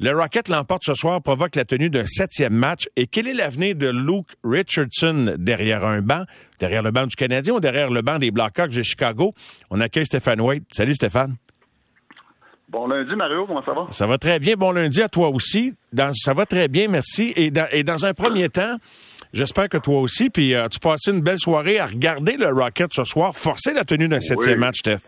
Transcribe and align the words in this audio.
Le 0.00 0.12
Rocket 0.12 0.48
l'emporte 0.48 0.84
ce 0.84 0.94
soir, 0.94 1.20
provoque 1.20 1.56
la 1.56 1.64
tenue 1.64 1.90
d'un 1.90 2.06
septième 2.06 2.52
match. 2.52 2.88
Et 2.94 3.08
quel 3.08 3.26
est 3.26 3.34
l'avenir 3.34 3.74
de 3.74 3.88
Luke 3.88 4.28
Richardson 4.44 5.34
derrière 5.36 5.84
un 5.84 6.02
banc, 6.02 6.22
derrière 6.60 6.82
le 6.82 6.92
banc 6.92 7.06
du 7.06 7.16
Canadien 7.16 7.54
ou 7.54 7.60
derrière 7.60 7.90
le 7.90 8.00
banc 8.00 8.20
des 8.20 8.30
Blackhawks 8.30 8.70
de 8.70 8.82
Chicago? 8.82 9.34
On 9.70 9.80
accueille 9.80 10.06
Stéphane 10.06 10.40
White. 10.40 10.66
Salut 10.70 10.94
Stéphane. 10.94 11.34
Bon 12.68 12.86
lundi, 12.86 13.16
Mario, 13.16 13.46
comment 13.46 13.64
ça 13.64 13.72
va? 13.72 13.86
Ça 13.90 14.06
va 14.06 14.18
très 14.18 14.38
bien. 14.38 14.54
Bon 14.54 14.72
lundi 14.72 15.02
à 15.02 15.08
toi 15.08 15.30
aussi. 15.30 15.74
ça 16.12 16.34
va 16.34 16.46
très 16.46 16.68
bien, 16.68 16.86
merci. 16.88 17.32
Et 17.34 17.50
dans, 17.50 18.04
un 18.04 18.14
premier 18.14 18.48
temps, 18.50 18.76
j'espère 19.32 19.68
que 19.68 19.78
toi 19.78 20.00
aussi, 20.00 20.30
puis 20.30 20.54
euh, 20.54 20.68
tu 20.68 20.78
passé 20.78 21.10
une 21.10 21.22
belle 21.22 21.38
soirée 21.38 21.78
à 21.78 21.86
regarder 21.86 22.36
le 22.36 22.48
Rocket 22.48 22.92
ce 22.92 23.04
soir, 23.04 23.34
forcer 23.34 23.72
la 23.72 23.84
tenue 23.84 24.06
d'un 24.06 24.20
septième 24.20 24.60
match, 24.60 24.76
Steph. 24.80 25.00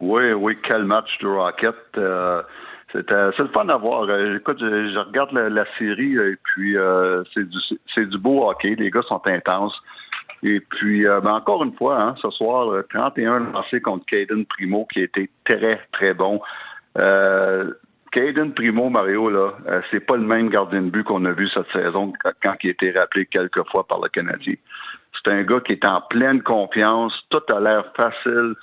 Oui, 0.00 0.32
oui, 0.32 0.56
quel 0.68 0.84
match 0.84 1.10
du 1.20 1.26
Rocket. 1.26 1.76
Euh, 1.98 2.42
c'était, 2.92 3.14
c'est 3.36 3.42
le 3.42 3.48
fun 3.48 3.68
à 3.68 3.76
voir. 3.76 4.02
Euh, 4.08 4.36
écoute, 4.36 4.58
je, 4.60 4.98
regarde 4.98 5.32
la, 5.32 5.64
série 5.78 6.14
et 6.14 6.36
puis 6.42 6.76
c'est 7.34 7.48
du 7.48 8.06
du 8.06 8.18
beau 8.18 8.48
hockey. 8.48 8.74
Les 8.78 8.90
gars 8.90 9.02
sont 9.08 9.22
intenses. 9.26 9.74
Et 10.44 10.60
puis, 10.60 11.04
ben 11.04 11.34
encore 11.34 11.62
une 11.62 11.72
fois, 11.74 12.00
hein, 12.00 12.14
ce 12.20 12.28
soir, 12.30 12.82
31 12.92 13.52
lancés 13.52 13.80
contre 13.80 14.04
Caden 14.06 14.44
Primo, 14.44 14.86
qui 14.92 15.00
était 15.00 15.30
très, 15.44 15.80
très 15.92 16.14
bon. 16.14 16.40
Euh, 16.98 17.72
Caden 18.12 18.52
Primo, 18.52 18.90
Mario, 18.90 19.30
là, 19.30 19.54
euh, 19.68 19.80
c'est 19.90 20.00
pas 20.00 20.16
le 20.16 20.22
même 20.22 20.50
gardien 20.50 20.82
de 20.82 20.90
but 20.90 21.02
qu'on 21.04 21.24
a 21.24 21.32
vu 21.32 21.48
cette 21.48 21.70
saison 21.72 22.12
quand 22.42 22.54
il 22.62 22.68
a 22.68 22.72
été 22.72 22.92
rappelé 22.92 23.26
quelques 23.26 23.66
fois 23.70 23.86
par 23.86 24.00
le 24.00 24.08
Canadien. 24.10 24.54
C'est 25.14 25.32
un 25.32 25.42
gars 25.42 25.60
qui 25.60 25.72
est 25.72 25.86
en 25.86 26.02
pleine 26.02 26.42
confiance, 26.42 27.14
tout 27.30 27.42
a 27.54 27.60
l'air 27.60 27.84
facile, 27.96 28.54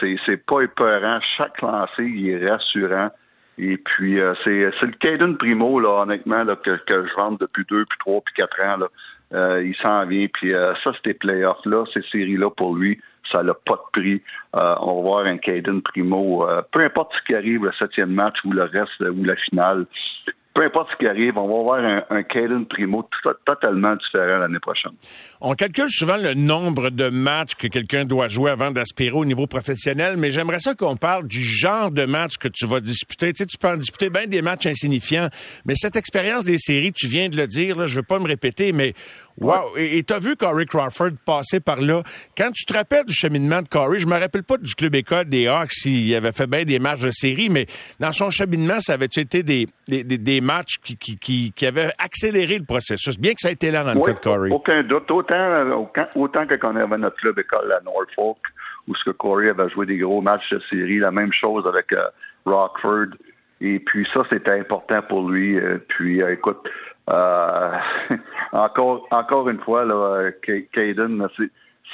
c'est, 0.00 0.16
c'est 0.26 0.44
pas 0.44 0.62
épeurant, 0.62 1.20
chaque 1.36 1.62
lancé, 1.62 2.02
il 2.02 2.30
est 2.30 2.50
rassurant. 2.50 3.10
Et 3.58 3.76
puis, 3.76 4.20
euh, 4.20 4.34
c'est, 4.44 4.70
c'est 4.78 4.86
le 4.86 4.92
Caden 4.98 5.36
Primo, 5.36 5.80
là, 5.80 6.02
honnêtement, 6.02 6.44
là, 6.44 6.56
que, 6.56 6.76
que 6.86 7.06
je 7.06 7.14
rentre 7.14 7.38
depuis 7.38 7.64
deux, 7.68 7.84
puis 7.86 7.98
trois, 7.98 8.20
puis 8.20 8.34
quatre 8.34 8.62
ans. 8.62 8.76
Là. 8.76 8.88
Euh, 9.34 9.64
il 9.64 9.74
s'en 9.76 10.04
vient. 10.06 10.26
Puis 10.32 10.52
ça, 10.52 10.92
ces 11.04 11.14
playoffs-là, 11.14 11.84
ces 11.94 12.02
séries-là, 12.12 12.50
pour 12.50 12.74
lui, 12.76 13.00
ça 13.32 13.42
n'a 13.42 13.54
pas 13.54 13.74
de 13.74 14.00
prix. 14.00 14.22
Euh, 14.54 14.74
on 14.80 15.02
va 15.02 15.08
voir 15.08 15.26
un 15.26 15.38
Caden 15.38 15.82
Primo, 15.82 16.48
euh, 16.48 16.62
peu 16.72 16.80
importe 16.80 17.12
ce 17.18 17.24
qui 17.26 17.34
arrive, 17.34 17.64
le 17.64 17.72
septième 17.78 18.12
match 18.12 18.36
ou 18.44 18.52
le 18.52 18.62
reste, 18.62 19.00
ou 19.00 19.24
la 19.24 19.36
finale, 19.36 19.86
peu 20.56 20.64
importe 20.64 20.88
ce 20.92 20.96
qui 20.96 21.06
arrive, 21.06 21.36
on 21.36 21.46
va 21.46 21.58
avoir 21.58 21.84
un, 21.84 22.02
un 22.08 22.64
Primo 22.64 23.06
totalement 23.44 23.94
différent 23.94 24.38
l'année 24.38 24.58
prochaine. 24.58 24.92
On 25.42 25.54
calcule 25.54 25.90
souvent 25.90 26.16
le 26.16 26.32
nombre 26.32 26.88
de 26.88 27.10
matchs 27.10 27.54
que 27.56 27.66
quelqu'un 27.66 28.06
doit 28.06 28.28
jouer 28.28 28.50
avant 28.50 28.70
d'aspirer 28.70 29.12
au 29.12 29.26
niveau 29.26 29.46
professionnel, 29.46 30.16
mais 30.16 30.30
j'aimerais 30.30 30.60
ça 30.60 30.74
qu'on 30.74 30.96
parle 30.96 31.28
du 31.28 31.42
genre 31.42 31.90
de 31.90 32.06
match 32.06 32.38
que 32.38 32.48
tu 32.48 32.66
vas 32.66 32.80
disputer. 32.80 33.34
Tu, 33.34 33.38
sais, 33.38 33.46
tu 33.46 33.58
peux 33.58 33.68
en 33.68 33.76
disputer 33.76 34.08
bien 34.08 34.26
des 34.26 34.40
matchs 34.40 34.66
insignifiants, 34.66 35.28
mais 35.66 35.74
cette 35.76 35.96
expérience 35.96 36.46
des 36.46 36.58
séries, 36.58 36.92
tu 36.92 37.06
viens 37.06 37.28
de 37.28 37.36
le 37.36 37.46
dire, 37.46 37.86
je 37.86 37.92
ne 37.92 37.96
veux 38.00 38.06
pas 38.06 38.18
me 38.18 38.26
répéter, 38.26 38.72
mais 38.72 38.94
wow! 39.40 39.76
Et 39.76 40.02
tu 40.02 40.12
as 40.12 40.18
vu 40.18 40.36
Corey 40.36 40.66
Crawford 40.66 41.12
passer 41.24 41.60
par 41.60 41.80
là? 41.80 42.02
Quand 42.36 42.50
tu 42.52 42.64
te 42.64 42.72
rappelles 42.72 43.04
du 43.04 43.14
cheminement 43.14 43.62
de 43.62 43.68
Corey, 43.68 44.00
je 44.00 44.06
me 44.06 44.18
rappelle 44.18 44.44
pas 44.44 44.56
du 44.56 44.74
club 44.74 44.94
école 44.94 45.26
des 45.26 45.46
Hawks 45.48 45.72
s'il 45.72 46.14
avait 46.14 46.32
fait 46.32 46.46
bien 46.46 46.64
des 46.64 46.78
matchs 46.78 47.00
de 47.00 47.10
série, 47.10 47.48
mais 47.48 47.66
dans 48.00 48.12
son 48.12 48.30
cheminement, 48.30 48.80
ça 48.80 48.94
avait 48.94 49.06
été 49.06 49.42
des, 49.42 49.68
des, 49.88 50.04
des, 50.04 50.40
matchs 50.40 50.76
qui, 50.82 50.96
qui, 50.96 51.52
qui, 51.52 51.66
avaient 51.66 51.90
accéléré 51.98 52.58
le 52.58 52.64
processus, 52.64 53.18
bien 53.18 53.32
que 53.32 53.40
ça 53.40 53.50
ait 53.50 53.54
été 53.54 53.70
là 53.70 53.84
dans 53.84 53.94
le 53.94 54.00
cas 54.00 54.12
de 54.12 54.20
Corey. 54.20 54.50
Aucun 54.50 54.82
doute 54.82 55.10
autant, 55.10 55.86
autant 56.14 56.46
que 56.46 56.54
quand 56.54 56.72
on 56.72 56.76
avait 56.76 56.98
notre 56.98 57.16
club 57.16 57.38
école 57.38 57.72
à 57.72 57.80
Norfolk, 57.84 58.38
où 58.88 58.94
ce 58.94 59.04
que 59.04 59.10
Corey 59.10 59.50
avait 59.50 59.68
joué 59.70 59.86
des 59.86 59.98
gros 59.98 60.20
matchs 60.20 60.48
de 60.50 60.60
série, 60.70 60.98
la 60.98 61.10
même 61.10 61.32
chose 61.32 61.66
avec 61.66 61.92
euh, 61.92 62.04
Rockford. 62.44 63.16
Et 63.60 63.78
puis 63.80 64.06
ça, 64.14 64.22
c'était 64.30 64.52
important 64.52 65.02
pour 65.08 65.28
lui. 65.28 65.58
Euh, 65.58 65.78
puis 65.88 66.22
euh, 66.22 66.32
écoute, 66.32 66.68
encore 68.56 69.06
encore 69.10 69.48
une 69.48 69.60
fois, 69.60 69.84
là, 69.84 70.30
Caden, 70.72 71.28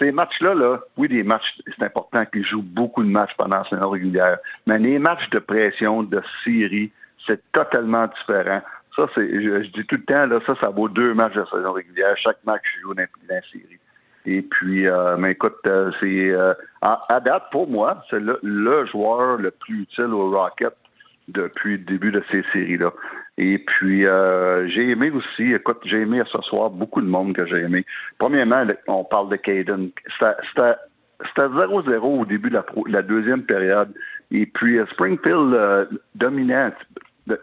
ces 0.01 0.13
matchs-là, 0.13 0.55
là, 0.55 0.81
oui, 0.97 1.09
des 1.09 1.23
matchs, 1.23 1.61
c'est 1.67 1.85
important 1.85 2.25
qu'il 2.27 2.47
joue 2.47 2.63
beaucoup 2.63 3.03
de 3.03 3.09
matchs 3.09 3.33
pendant 3.36 3.59
la 3.59 3.69
saison 3.69 3.91
régulière. 3.91 4.39
Mais 4.67 4.79
les 4.79 4.98
matchs 4.98 5.29
de 5.31 5.39
pression, 5.39 6.03
de 6.03 6.23
série, 6.45 6.91
c'est 7.27 7.41
totalement 7.53 8.07
différent. 8.07 8.63
Ça, 8.97 9.07
c'est, 9.17 9.29
je, 9.29 9.70
dis 9.70 9.86
tout 9.86 9.97
le 9.97 10.05
temps, 10.05 10.27
là, 10.27 10.39
ça, 10.47 10.55
ça 10.63 10.70
vaut 10.70 10.89
deux 10.89 11.14
matchs 11.14 11.35
de 11.35 11.45
saison 11.53 11.73
régulière. 11.73 12.14
Chaque 12.17 12.42
match 12.45 12.63
joue 12.83 12.95
dans 12.95 13.07
la 13.29 13.41
série. 13.53 13.79
Et 14.25 14.42
puis, 14.42 14.86
euh, 14.86 15.17
mais 15.17 15.33
écoute, 15.33 15.59
euh, 15.67 15.91
c'est 16.01 16.31
euh, 16.31 16.55
à, 16.81 17.20
date 17.20 17.45
pour 17.51 17.69
moi, 17.69 18.05
c'est 18.09 18.20
le, 18.20 18.86
joueur 18.86 19.36
le 19.36 19.51
plus 19.51 19.83
utile 19.83 20.13
au 20.13 20.31
Rocket 20.31 20.75
depuis 21.33 21.73
le 21.73 21.85
début 21.85 22.13
de 22.13 22.23
ces 22.31 22.43
séries-là. 22.53 22.93
Et 23.39 23.59
puis, 23.59 24.07
euh, 24.07 24.69
j'ai 24.69 24.91
aimé 24.91 25.11
aussi, 25.11 25.53
écoute, 25.53 25.81
j'ai 25.85 26.03
aimé 26.03 26.20
ce 26.31 26.41
soir 26.43 26.70
beaucoup 26.70 27.01
de 27.01 27.07
monde 27.07 27.35
que 27.35 27.47
j'ai 27.47 27.63
aimé. 27.63 27.85
Premièrement, 28.19 28.65
on 28.89 29.05
parle 29.05 29.31
de 29.31 29.37
Caden. 29.37 29.91
C'était 30.19 30.75
0-0 31.37 31.98
au 32.01 32.25
début 32.27 32.51
de 32.51 32.61
la, 32.89 33.03
deuxième 33.03 33.42
période. 33.42 33.92
Et 34.31 34.47
puis, 34.47 34.79
Springfield 34.92 35.89
dominant 36.15 36.73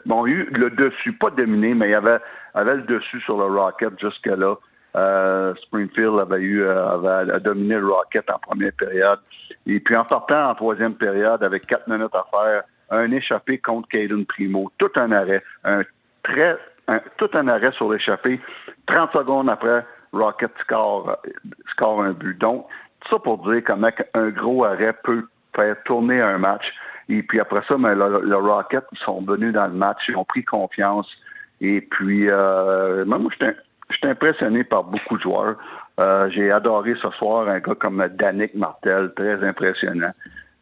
ont 0.10 0.28
eu 0.28 0.46
le 0.52 0.70
dessus, 0.70 1.14
pas 1.14 1.30
dominé, 1.30 1.74
mais 1.74 1.90
il 1.90 1.96
avait, 1.96 2.20
avait 2.54 2.76
le 2.76 2.84
dessus 2.84 3.22
sur 3.22 3.38
le 3.38 3.46
Rocket 3.46 4.00
jusque-là. 4.00 4.56
Euh, 4.96 5.54
Springfield 5.66 6.20
avait 6.20 6.42
eu 6.42 6.64
euh, 6.64 6.90
avait, 6.90 7.40
dominé 7.42 7.76
le 7.76 7.88
Rocket 7.88 8.26
en 8.32 8.40
première 8.40 8.74
période. 8.74 9.20
Et 9.68 9.80
puis 9.80 9.96
en 9.96 10.08
sortant 10.08 10.50
en 10.50 10.56
troisième 10.56 10.96
période 10.96 11.44
avec 11.44 11.68
quatre 11.68 11.88
minutes 11.88 12.14
à 12.14 12.26
faire, 12.34 12.64
un 12.92 13.12
échappé 13.12 13.58
contre 13.58 13.88
Caden 13.90 14.26
Primo, 14.26 14.72
tout 14.78 14.92
un 14.96 15.12
arrêt, 15.12 15.44
un 15.64 15.82
très 16.24 16.58
tout 17.18 17.30
un 17.34 17.48
arrêt 17.48 17.72
sur 17.74 17.92
l'échappé. 17.92 18.40
30 18.88 19.12
secondes 19.14 19.50
après, 19.50 19.86
Rocket 20.12 20.52
score, 20.64 21.20
un 21.82 22.12
but. 22.12 22.38
Donc, 22.40 22.68
ça 23.10 23.20
pour 23.20 23.38
dire 23.50 23.62
comment 23.66 23.90
un 24.14 24.30
gros 24.30 24.66
arrêt 24.66 24.94
peut 25.04 25.28
faire 25.56 25.76
tourner 25.84 26.22
un 26.22 26.38
match. 26.38 26.66
Et 27.08 27.24
puis 27.24 27.40
après 27.40 27.62
ça, 27.68 27.78
mais 27.78 27.96
le, 27.96 28.36
Rocket, 28.36 28.84
sont 29.06 29.22
venus 29.22 29.54
dans 29.54 29.68
le 29.68 29.74
match, 29.74 29.98
ils 30.08 30.16
ont 30.16 30.26
pris 30.26 30.44
confiance. 30.44 31.08
Et 31.62 31.82
puis, 31.82 32.28
euh, 32.30 33.04
moi, 33.06 33.20
j'étais 33.40 34.08
impressionné 34.08 34.64
par 34.64 34.84
beaucoup 34.84 35.18
de 35.18 35.22
joueurs. 35.22 35.58
Euh, 36.00 36.30
j'ai 36.30 36.52
adoré 36.52 36.96
ce 37.02 37.10
soir 37.12 37.50
un 37.50 37.60
gars 37.60 37.76
comme 37.76 38.08
Danick 38.14 38.56
Martel, 38.56 39.12
très 39.16 39.46
impressionnant. 39.46 40.14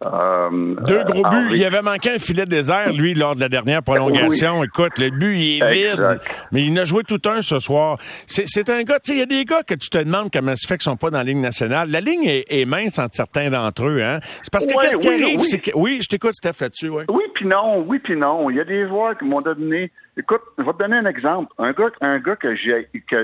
Euh, 0.06 0.76
Deux 0.86 1.04
gros 1.06 1.26
euh, 1.26 1.30
buts. 1.30 1.56
Il 1.56 1.66
avait 1.66 1.82
manqué 1.82 2.12
un 2.12 2.20
filet 2.20 2.46
désert, 2.46 2.94
lui, 2.94 3.16
lors 3.16 3.36
de 3.36 3.40
la 3.40 3.50
dernière 3.50 3.82
prolongation. 3.82 4.64
Écoute, 4.64 5.00
le 5.00 5.10
but, 5.10 5.38
il 5.38 5.64
est 5.64 5.72
vide. 5.72 6.20
Mais 6.52 6.64
il 6.64 6.78
a 6.80 6.86
joué 6.86 7.04
tout 7.04 7.22
un 7.26 7.42
ce 7.42 7.60
soir. 7.60 7.98
C'est 8.28 8.70
un 8.70 8.84
gars, 8.84 9.00
tu 9.00 9.12
sais, 9.12 9.18
il 9.18 9.20
y 9.20 9.24
a 9.24 9.26
des 9.26 9.44
gars 9.46 9.64
que 9.64 9.74
tu 9.74 9.90
te 9.90 9.98
demandes 9.98 10.30
comment 10.32 10.56
ça 10.56 10.68
fait 10.68 10.78
qu'ils 10.78 10.84
sont 10.84 10.98
pas 10.98 11.10
dans 11.10 11.18
la 11.18 11.24
ligne 11.24 11.42
nationale. 11.42 11.90
La 11.90 12.02
ligne 12.02 12.26
est, 12.26 12.66
mince 12.66 13.00
entre 13.00 13.16
certains 13.16 13.50
d'entre 13.50 13.86
eux, 13.86 14.02
hein. 14.04 14.20
C'est 14.22 14.52
parce 14.52 14.66
que 14.68 14.74
qu'est-ce 14.74 15.00
qui 15.00 15.08
arrive, 15.10 15.40
c'est 15.42 15.60
que, 15.60 15.72
oui, 15.74 16.00
je 16.02 16.08
t'écoute, 16.08 16.34
Steph, 16.34 16.62
là-dessus, 16.62 16.90
ouais. 16.90 17.06
Oui, 17.10 17.24
puis 17.34 17.48
non, 17.48 17.84
oui, 17.88 18.00
puis 18.00 18.16
non. 18.16 18.50
Il 18.50 18.58
y 18.58 18.60
a 18.60 18.66
des 18.66 18.88
joueurs 18.88 19.18
qui 19.18 19.26
m'ont 19.26 19.42
donné, 19.42 19.92
écoute, 20.16 20.42
je 20.58 20.64
vais 20.64 20.74
te 20.74 20.78
donner 20.78 20.98
un 20.98 21.06
exemple. 21.06 21.52
Un 21.58 21.72
gars, 21.72 21.86
un 22.02 22.20
gars 22.20 22.36
que 22.36 22.50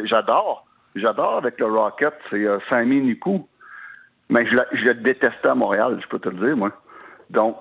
j'adore, 0.05 0.65
j'adore 0.95 1.37
avec 1.37 1.59
le 1.59 1.65
Rocket, 1.65 2.13
c'est 2.29 2.47
euh, 2.47 2.57
Sami 2.69 3.01
Nikou. 3.01 3.47
Mais 4.29 4.45
je, 4.45 4.57
je 4.73 4.83
le 4.85 4.93
détestais 4.95 5.49
à 5.49 5.55
Montréal, 5.55 5.99
je 6.01 6.07
peux 6.07 6.19
te 6.19 6.29
le 6.29 6.45
dire, 6.45 6.57
moi. 6.57 6.71
Donc, 7.29 7.57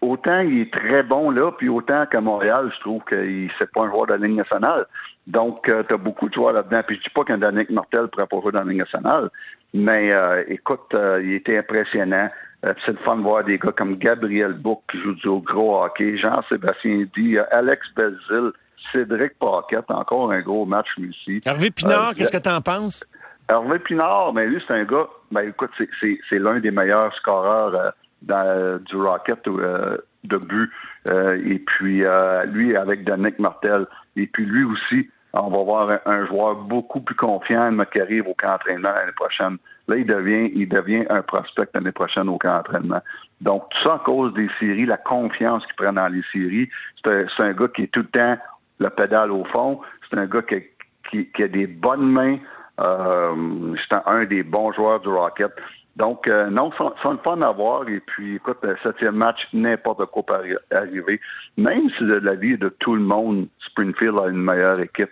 autant 0.00 0.40
il 0.40 0.60
est 0.60 0.72
très 0.72 1.02
bon 1.02 1.30
là, 1.30 1.52
puis 1.52 1.68
autant 1.68 2.06
qu'à 2.06 2.20
Montréal, 2.20 2.70
je 2.74 2.80
trouve 2.80 3.02
qu'il 3.04 3.50
c'est 3.58 3.70
pas 3.72 3.82
un 3.82 3.90
joueur 3.90 4.06
de 4.06 4.12
la 4.12 4.26
Ligue 4.26 4.36
nationale. 4.36 4.86
Donc, 5.26 5.68
euh, 5.68 5.82
tu 5.86 5.94
as 5.94 5.98
beaucoup 5.98 6.28
de 6.28 6.34
joueurs 6.34 6.52
là-dedans. 6.52 6.80
Puis 6.86 6.96
je 6.96 7.02
dis 7.02 7.10
pas 7.14 7.24
qu'un 7.24 7.38
Danick 7.38 7.70
Martel 7.70 8.08
pourrait 8.08 8.26
pas 8.26 8.40
jouer 8.40 8.52
dans 8.52 8.64
la 8.64 8.70
Ligue 8.70 8.78
nationale, 8.78 9.30
mais 9.74 10.14
euh, 10.14 10.44
écoute, 10.48 10.94
euh, 10.94 11.20
il 11.22 11.34
était 11.34 11.58
impressionnant. 11.58 12.30
c'est 12.62 12.92
le 12.92 12.98
fun 13.04 13.16
de 13.16 13.22
voir 13.22 13.44
des 13.44 13.58
gars 13.58 13.72
comme 13.72 13.96
Gabriel 13.96 14.54
Bouc 14.54 14.82
qui 14.90 14.98
joue 15.00 15.14
du 15.14 15.44
gros 15.44 15.82
hockey, 15.84 16.16
Jean-Sébastien 16.16 17.06
Di, 17.14 17.38
Alex 17.50 17.86
Belzil, 17.94 18.52
Cédric 18.92 19.38
Paquette, 19.38 19.90
encore 19.90 20.32
un 20.32 20.40
gros 20.40 20.64
match 20.64 20.88
lui 20.96 21.10
aussi. 21.10 21.40
Hervé 21.44 21.70
Pinard, 21.70 22.14
qu'est-ce 22.14 22.32
que 22.32 22.42
tu 22.42 22.48
en 22.48 22.60
penses? 22.60 23.04
Hervé 23.48 23.78
Pinard, 23.78 24.34
mais 24.34 24.46
lui, 24.46 24.62
c'est 24.66 24.74
un 24.74 24.84
gars, 24.84 25.08
ben 25.32 25.48
écoute, 25.48 25.70
c'est 26.00 26.38
l'un 26.38 26.60
des 26.60 26.70
meilleurs 26.70 27.14
scoreurs 27.14 27.74
euh, 27.74 27.90
dans, 28.22 28.82
du 28.84 28.96
Rocket 28.96 29.46
euh, 29.48 29.96
de 30.24 30.36
but. 30.36 30.70
Euh, 31.08 31.40
et 31.46 31.58
puis, 31.58 32.04
lui, 32.46 32.76
avec 32.76 33.04
Danick 33.04 33.38
Martel. 33.38 33.86
Et 34.16 34.26
puis, 34.26 34.44
lui 34.44 34.64
aussi, 34.64 35.08
on 35.32 35.48
va 35.48 35.62
voir 35.62 35.98
un, 36.04 36.26
joueur 36.26 36.56
beaucoup 36.56 37.00
plus 37.00 37.14
confiant 37.14 37.72
qui 37.90 38.00
arrive 38.00 38.28
au 38.28 38.34
camp 38.34 38.52
d'entraînement 38.52 38.90
l'année 38.90 39.12
prochaine. 39.12 39.56
Là, 39.86 39.96
il 39.96 40.04
devient, 40.04 40.50
il 40.54 40.68
devient 40.68 41.06
un 41.08 41.22
prospect 41.22 41.68
l'année 41.72 41.92
prochaine 41.92 42.28
au 42.28 42.36
camp 42.36 42.56
d'entraînement. 42.56 43.00
Donc, 43.40 43.70
tout 43.70 43.88
ça 43.88 43.94
à 43.94 43.98
cause 44.00 44.34
des 44.34 44.50
séries, 44.60 44.84
la 44.84 44.98
confiance 44.98 45.64
qu'il 45.64 45.76
prend 45.76 45.92
dans 45.92 46.08
les 46.08 46.22
séries. 46.32 46.68
C'est 47.02 47.10
un, 47.12 47.46
un, 47.46 47.52
gars 47.52 47.68
qui 47.68 47.84
est 47.84 47.92
tout 47.92 48.00
le 48.00 48.08
temps 48.08 48.36
le 48.78 48.90
pédale 48.90 49.30
au 49.30 49.44
fond. 49.44 49.80
C'est 50.10 50.18
un 50.18 50.26
gars 50.26 50.42
qui, 50.42 51.30
qui 51.30 51.42
a 51.42 51.48
des 51.48 51.66
bonnes 51.66 52.12
mains. 52.12 52.38
Euh, 52.80 53.74
c'est 53.90 53.98
un 54.06 54.24
des 54.24 54.42
bons 54.42 54.72
joueurs 54.72 55.00
du 55.00 55.08
Rocket. 55.08 55.52
Donc, 55.98 56.28
euh, 56.28 56.48
non, 56.48 56.70
c'est 56.78 57.10
le 57.10 57.18
fun 57.24 57.42
à 57.42 57.50
voir. 57.50 57.88
Et 57.88 57.98
puis, 57.98 58.36
écoute, 58.36 58.64
septième 58.84 59.16
match, 59.16 59.40
n'importe 59.52 60.06
quoi 60.06 60.22
peut 60.22 60.58
arriver. 60.70 61.20
Même 61.56 61.90
si 61.98 62.04
de 62.04 62.14
l'avis 62.14 62.56
de 62.56 62.68
tout 62.68 62.94
le 62.94 63.02
monde, 63.02 63.48
Springfield 63.66 64.16
a 64.20 64.28
une 64.28 64.40
meilleure 64.40 64.78
équipe. 64.78 65.10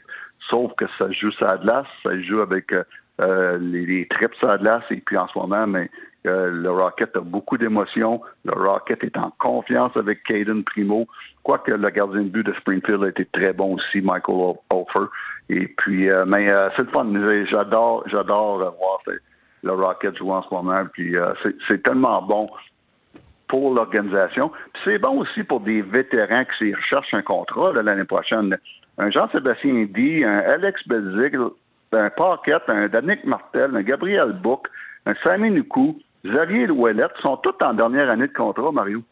Sauf 0.49 0.73
que 0.77 0.85
ça 0.97 1.11
joue 1.11 1.33
à 1.41 1.57
glace, 1.57 1.87
ça 2.05 2.21
joue 2.21 2.41
avec 2.41 2.73
euh, 2.73 2.85
euh, 3.21 3.59
les, 3.59 3.85
les, 3.85 4.07
trips 4.07 4.45
à 4.45 4.59
glace. 4.59 4.85
Et 4.91 5.03
puis, 5.05 5.17
en 5.19 5.27
ce 5.27 5.37
moment, 5.37 5.67
mais 5.67 5.91
le 6.25 6.71
Rocket 6.71 7.17
a 7.17 7.21
beaucoup 7.21 7.57
d'émotions. 7.57 8.21
Le 8.45 8.53
Rocket 8.53 9.03
est 9.03 9.17
en 9.17 9.33
confiance 9.39 9.97
avec 9.97 10.23
Caden 10.23 10.63
Primo. 10.63 11.07
Quoique 11.43 11.73
le 11.73 11.91
gardien 11.91 12.23
de 12.23 12.29
but 12.29 12.47
de 12.47 12.53
Springfield 12.55 13.03
a 13.05 13.09
été 13.09 13.25
très 13.27 13.53
bon 13.53 13.75
aussi, 13.75 14.01
Michael 14.01 14.55
Hofer. 14.71 15.07
Et 15.49 15.69
puis, 15.69 16.09
mais 16.27 16.49
c'est 16.77 16.83
le 16.83 16.91
fun. 16.93 17.07
J'adore, 17.51 18.05
j'adore 18.09 18.59
voir 18.59 19.01
le 19.67 19.73
Rocket 19.73 20.17
joue 20.17 20.31
en 20.31 20.43
ce 20.43 20.55
moment. 20.55 20.85
Puis 20.93 21.17
euh, 21.17 21.33
c'est 21.69 21.83
tellement 21.83 22.23
bon 22.23 22.47
pour 23.49 23.75
l'organisation. 23.75 24.51
c'est 24.85 24.99
bon 24.99 25.21
aussi 25.21 25.45
pour 25.45 25.61
des 25.61 25.83
vétérans 25.83 26.45
qui 26.59 26.75
recherchent 26.75 27.15
un 27.15 27.23
contrat 27.23 27.73
l'année 27.73 28.05
prochaine. 28.05 28.57
Un 28.99 29.11
Jean-Sébastien 29.11 29.87
D, 29.89 30.25
un 30.25 30.39
Alex 30.39 30.81
Belzig, 30.89 31.37
un 31.93 32.11
Parkett, 32.11 32.63
un 32.69 32.89
Danick 32.89 33.25
Martel, 33.25 33.77
un 33.77 33.83
Gabriel 33.83 34.33
Book, 34.33 34.67
un 35.05 35.15
Sami 35.23 35.51
Nuku, 35.51 35.97
Xavier 36.25 36.67
Louellette 36.67 37.13
sont 37.23 37.37
tous 37.37 37.55
en 37.65 37.75
dernière 37.75 38.11
année 38.11 38.27
de 38.27 38.33
contrat, 38.33 38.73
Mario. 38.73 39.03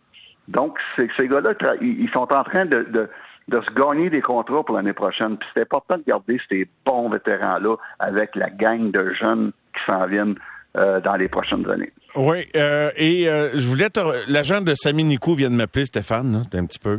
Donc, 0.49 0.79
ces 0.97 1.29
gars-là, 1.29 1.55
ils 1.81 2.11
sont 2.13 2.31
en 2.33 2.43
train 2.43 2.67
de, 2.67 2.83
de, 2.91 3.09
se 3.53 3.73
gagner 3.75 4.11
des 4.11 4.23
contrats 4.23 4.65
pour 4.65 4.77
l'année 4.77 4.93
prochaine. 4.93 5.37
Puis 5.37 5.49
c'est 5.55 5.63
important 5.63 5.99
de 5.99 6.05
garder 6.07 6.41
ces 6.49 6.69
bons 6.85 7.09
vétérans-là 7.11 7.77
avec 7.99 8.35
la 8.37 8.51
gang 8.51 8.91
de 8.91 9.13
jeunes 9.13 9.53
qui 9.75 9.81
s'en 9.87 10.07
viennent 10.07 10.37
euh, 10.77 11.01
dans 11.01 11.15
les 11.15 11.29
prochaines 11.29 11.69
années. 11.71 11.93
Oui, 12.17 12.49
euh, 12.57 12.91
et 12.97 13.29
euh, 13.29 13.51
je 13.55 13.69
voulais 13.69 13.91
te... 13.91 14.01
L'agent 14.31 14.61
de 14.61 14.75
Samy 14.75 15.05
Nico 15.05 15.35
vient 15.35 15.51
de 15.51 15.57
m'appeler, 15.57 15.87
Stéphane, 15.87 16.33
là, 16.33 16.59
un 16.59 16.67
petit 16.67 16.79
peu. 16.79 16.99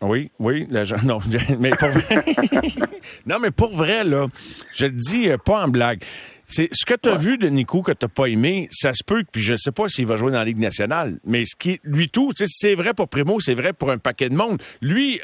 Oui, 0.00 0.30
oui, 0.38 0.66
l'agent. 0.70 0.96
Non, 1.04 1.20
mais 1.58 1.70
pour 1.70 1.90
vrai. 1.90 2.24
non, 3.26 3.38
mais 3.38 3.50
pour 3.50 3.76
vrai, 3.76 4.04
là, 4.04 4.26
je 4.74 4.86
le 4.86 4.92
dis 4.92 5.28
pas 5.44 5.64
en 5.64 5.68
blague. 5.68 6.02
C'est 6.54 6.68
ce 6.72 6.84
que 6.84 6.92
tu 7.00 7.08
as 7.08 7.14
vu 7.14 7.38
de 7.38 7.48
Nico 7.48 7.80
que 7.80 7.92
tu 7.92 8.06
pas 8.08 8.26
aimé, 8.26 8.68
ça 8.70 8.92
se 8.92 9.02
peut, 9.02 9.24
puis 9.32 9.40
je 9.40 9.56
sais 9.56 9.72
pas 9.72 9.88
s'il 9.88 10.04
va 10.04 10.18
jouer 10.18 10.32
dans 10.32 10.38
la 10.38 10.44
Ligue 10.44 10.58
nationale, 10.58 11.14
mais 11.24 11.46
ce 11.46 11.56
qui 11.56 11.80
lui 11.82 12.10
tout, 12.10 12.30
c'est 12.36 12.74
vrai 12.74 12.92
pour 12.92 13.08
Primo, 13.08 13.40
c'est 13.40 13.54
vrai 13.54 13.72
pour 13.72 13.90
un 13.90 13.96
paquet 13.96 14.28
de 14.28 14.34
monde. 14.34 14.60
Lui, 14.82 15.18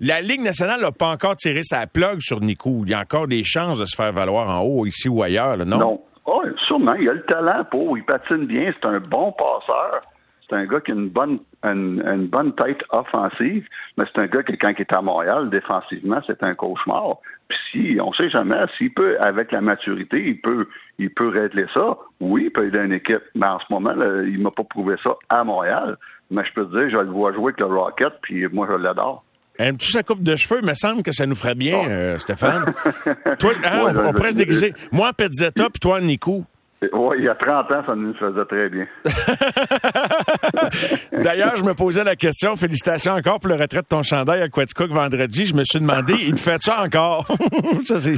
la 0.00 0.20
Ligue 0.20 0.40
nationale 0.40 0.80
n'a 0.80 0.90
pas 0.90 1.10
encore 1.10 1.36
tiré 1.36 1.60
sa 1.62 1.86
plug 1.86 2.18
sur 2.20 2.40
Nico. 2.40 2.82
Il 2.84 2.90
y 2.90 2.94
a 2.94 3.00
encore 3.00 3.28
des 3.28 3.44
chances 3.44 3.78
de 3.78 3.86
se 3.86 3.94
faire 3.94 4.12
valoir 4.12 4.48
en 4.48 4.64
haut, 4.64 4.86
ici 4.86 5.08
ou 5.08 5.22
ailleurs, 5.22 5.56
non? 5.58 5.78
Non. 5.78 6.00
Oh, 6.24 6.42
sûrement. 6.66 6.94
Il 6.94 7.08
a 7.08 7.12
le 7.12 7.22
talent 7.22 7.64
pour. 7.70 7.96
Il 7.96 8.04
patine 8.04 8.46
bien. 8.46 8.72
C'est 8.74 8.88
un 8.88 8.98
bon 8.98 9.32
passeur. 9.32 10.02
C'est 10.48 10.56
un 10.56 10.66
gars 10.66 10.80
qui 10.80 10.92
a 10.92 10.94
une 10.94 11.08
bonne, 11.08 11.40
une, 11.64 12.26
bonne 12.26 12.54
tête 12.54 12.80
offensive, 12.90 13.66
mais 13.96 14.04
c'est 14.14 14.22
un 14.22 14.26
gars 14.26 14.42
qui, 14.42 14.56
quand 14.56 14.72
il 14.76 14.80
est 14.80 14.94
à 14.94 15.02
Montréal, 15.02 15.50
défensivement, 15.50 16.20
c'est 16.26 16.42
un 16.42 16.52
cauchemar. 16.52 17.16
Puis 17.48 17.58
si, 17.72 18.00
on 18.00 18.12
sait 18.12 18.30
jamais, 18.30 18.60
s'il 18.76 18.92
peut, 18.92 19.16
avec 19.20 19.50
la 19.52 19.60
maturité, 19.60 20.22
il 20.24 20.40
peut, 20.40 20.68
il 20.98 21.10
peut 21.10 21.28
régler 21.28 21.66
ça. 21.74 21.96
Oui, 22.20 22.44
il 22.46 22.50
peut 22.50 22.66
aider 22.66 22.78
une 22.78 22.92
équipe. 22.92 23.22
Mais 23.34 23.46
en 23.46 23.58
ce 23.58 23.64
moment, 23.70 23.92
là, 23.92 24.22
il 24.22 24.40
m'a 24.40 24.50
pas 24.50 24.64
prouvé 24.64 24.94
ça 25.02 25.16
à 25.28 25.42
Montréal. 25.42 25.96
Mais 26.30 26.44
je 26.44 26.52
peux 26.52 26.66
te 26.66 26.76
dire, 26.76 26.90
je 26.90 26.96
le 26.96 27.10
vois 27.10 27.32
jouer 27.32 27.52
avec 27.52 27.60
le 27.60 27.66
Rocket, 27.66 28.12
puis 28.22 28.46
moi, 28.48 28.68
je 28.70 28.76
l'adore. 28.76 29.24
Aimes-tu 29.58 29.90
sa 29.90 30.02
coupe 30.02 30.22
de 30.22 30.36
cheveux? 30.36 30.60
Il 30.62 30.68
me 30.68 30.74
semble 30.74 31.02
que 31.02 31.12
ça 31.12 31.26
nous 31.26 31.34
ferait 31.34 31.54
bien, 31.54 31.88
euh, 31.88 32.18
Stéphane. 32.18 32.66
toi, 33.38 33.52
hein, 33.64 33.84
on, 33.84 34.08
on 34.08 34.12
pourrait 34.12 34.32
se 34.32 34.36
déguiser. 34.36 34.74
Moi 34.92 35.08
en 35.08 35.12
Petzetta, 35.12 35.70
puis 35.70 35.80
toi 35.80 35.98
en 35.98 36.02
Nico. 36.02 36.44
Oui, 36.82 37.16
il 37.18 37.24
y 37.24 37.28
a 37.28 37.34
30 37.34 37.72
ans, 37.72 37.82
ça 37.86 37.94
nous 37.94 38.12
faisait 38.14 38.44
très 38.44 38.68
bien. 38.68 38.86
D'ailleurs, 41.22 41.56
je 41.56 41.64
me 41.64 41.72
posais 41.72 42.04
la 42.04 42.16
question, 42.16 42.54
félicitations 42.54 43.14
encore 43.14 43.40
pour 43.40 43.48
le 43.48 43.54
retrait 43.54 43.80
de 43.80 43.86
ton 43.86 44.02
chandail 44.02 44.42
à 44.42 44.48
Quetzcook 44.48 44.90
vendredi. 44.90 45.46
Je 45.46 45.54
me 45.54 45.64
suis 45.64 45.80
demandé, 45.80 46.14
il 46.20 46.34
te 46.34 46.40
fait 46.40 46.62
ça 46.62 46.82
encore? 46.82 47.26
ça, 47.82 47.98
c'est... 47.98 48.16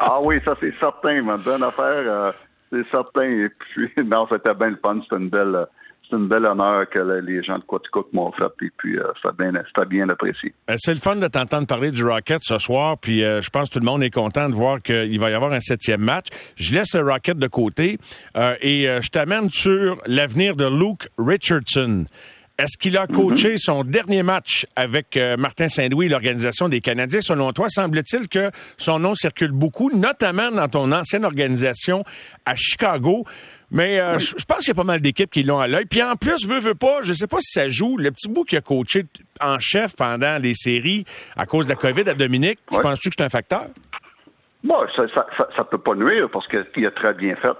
ah 0.00 0.18
oui, 0.22 0.40
ça, 0.44 0.56
c'est 0.60 0.74
certain, 0.80 1.22
ma 1.22 1.36
bonne 1.36 1.62
affaire. 1.62 2.02
Euh, 2.06 2.32
c'est 2.72 2.84
certain. 2.90 3.30
Et 3.30 3.48
puis, 3.48 3.88
non, 4.04 4.26
c'était 4.30 4.54
bien 4.54 4.70
le 4.70 4.78
fun. 4.84 4.98
C'était 5.02 5.22
une 5.22 5.28
belle 5.28 5.64
c'est 6.08 6.16
une 6.16 6.28
belle 6.28 6.46
honneur 6.46 6.88
que 6.88 6.98
les 7.20 7.42
gens 7.42 7.58
de 7.58 7.64
Quaticook 7.64 8.12
m'ont 8.12 8.30
et 8.30 8.70
puis 8.76 8.98
euh, 8.98 9.04
ça 9.22 9.32
bien, 9.32 9.52
bien 9.88 10.08
apprécié. 10.08 10.54
Euh, 10.70 10.74
c'est 10.76 10.94
le 10.94 11.00
fun 11.00 11.16
de 11.16 11.26
t'entendre 11.26 11.66
parler 11.66 11.90
du 11.90 12.04
Rocket 12.04 12.40
ce 12.42 12.58
soir, 12.58 12.98
puis 12.98 13.24
euh, 13.24 13.40
je 13.42 13.50
pense 13.50 13.68
que 13.68 13.74
tout 13.74 13.80
le 13.80 13.84
monde 13.84 14.02
est 14.02 14.10
content 14.10 14.48
de 14.48 14.54
voir 14.54 14.82
qu'il 14.82 15.18
va 15.18 15.30
y 15.30 15.34
avoir 15.34 15.52
un 15.52 15.60
septième 15.60 16.00
match. 16.00 16.26
Je 16.56 16.74
laisse 16.74 16.94
le 16.94 17.02
Rocket 17.02 17.38
de 17.38 17.46
côté 17.46 17.98
et 18.60 18.84
je 18.84 19.08
t'amène 19.08 19.50
sur 19.50 20.00
l'avenir 20.06 20.56
de 20.56 20.66
Luke 20.66 21.08
Richardson. 21.18 22.06
Est-ce 22.58 22.76
qu'il 22.76 22.96
a 22.96 23.06
coaché 23.06 23.52
mhm. 23.52 23.58
son 23.58 23.84
dernier 23.84 24.22
match 24.22 24.66
avec 24.74 25.18
Martin 25.38 25.68
Saint-Louis, 25.68 26.08
l'organisation 26.08 26.68
des 26.68 26.80
Canadiens? 26.80 27.20
Selon 27.20 27.52
toi, 27.52 27.68
semble-t-il 27.68 28.28
que 28.28 28.50
son 28.76 28.98
nom 28.98 29.14
circule 29.14 29.52
beaucoup, 29.52 29.90
notamment 29.96 30.50
dans 30.50 30.68
ton 30.68 30.90
ancienne 30.90 31.24
organisation 31.24 32.02
à 32.44 32.56
Chicago. 32.56 33.24
Mais 33.70 34.00
euh, 34.00 34.18
je 34.18 34.44
pense 34.44 34.58
qu'il 34.60 34.68
y 34.68 34.70
a 34.70 34.74
pas 34.74 34.84
mal 34.84 35.00
d'équipes 35.00 35.30
qui 35.30 35.42
l'ont 35.42 35.58
à 35.58 35.68
l'œil. 35.68 35.84
Puis 35.84 36.02
en 36.02 36.16
plus, 36.16 36.46
veut, 36.46 36.60
veut 36.60 36.74
pas, 36.74 37.02
je 37.02 37.12
sais 37.12 37.26
pas 37.26 37.38
si 37.40 37.52
ça 37.52 37.68
joue, 37.68 37.96
le 37.98 38.10
petit 38.10 38.28
bout 38.28 38.44
qui 38.44 38.56
a 38.56 38.60
coaché 38.60 39.04
en 39.40 39.58
chef 39.58 39.94
pendant 39.94 40.40
les 40.40 40.54
séries 40.54 41.04
à 41.36 41.44
cause 41.44 41.66
de 41.66 41.70
la 41.70 41.76
COVID 41.76 42.08
à 42.08 42.14
Dominique, 42.14 42.58
tu 42.72 42.80
penses-tu 42.80 43.10
que 43.10 43.14
c'est 43.18 43.24
un 43.24 43.28
facteur? 43.28 43.66
Bon, 44.64 44.86
ça, 44.96 45.06
ça, 45.08 45.26
ça, 45.56 45.64
peut 45.64 45.78
pas 45.78 45.94
nuire 45.94 46.28
parce 46.30 46.46
qu'il 46.48 46.86
a 46.86 46.90
très 46.90 47.14
bien 47.14 47.36
fait. 47.36 47.56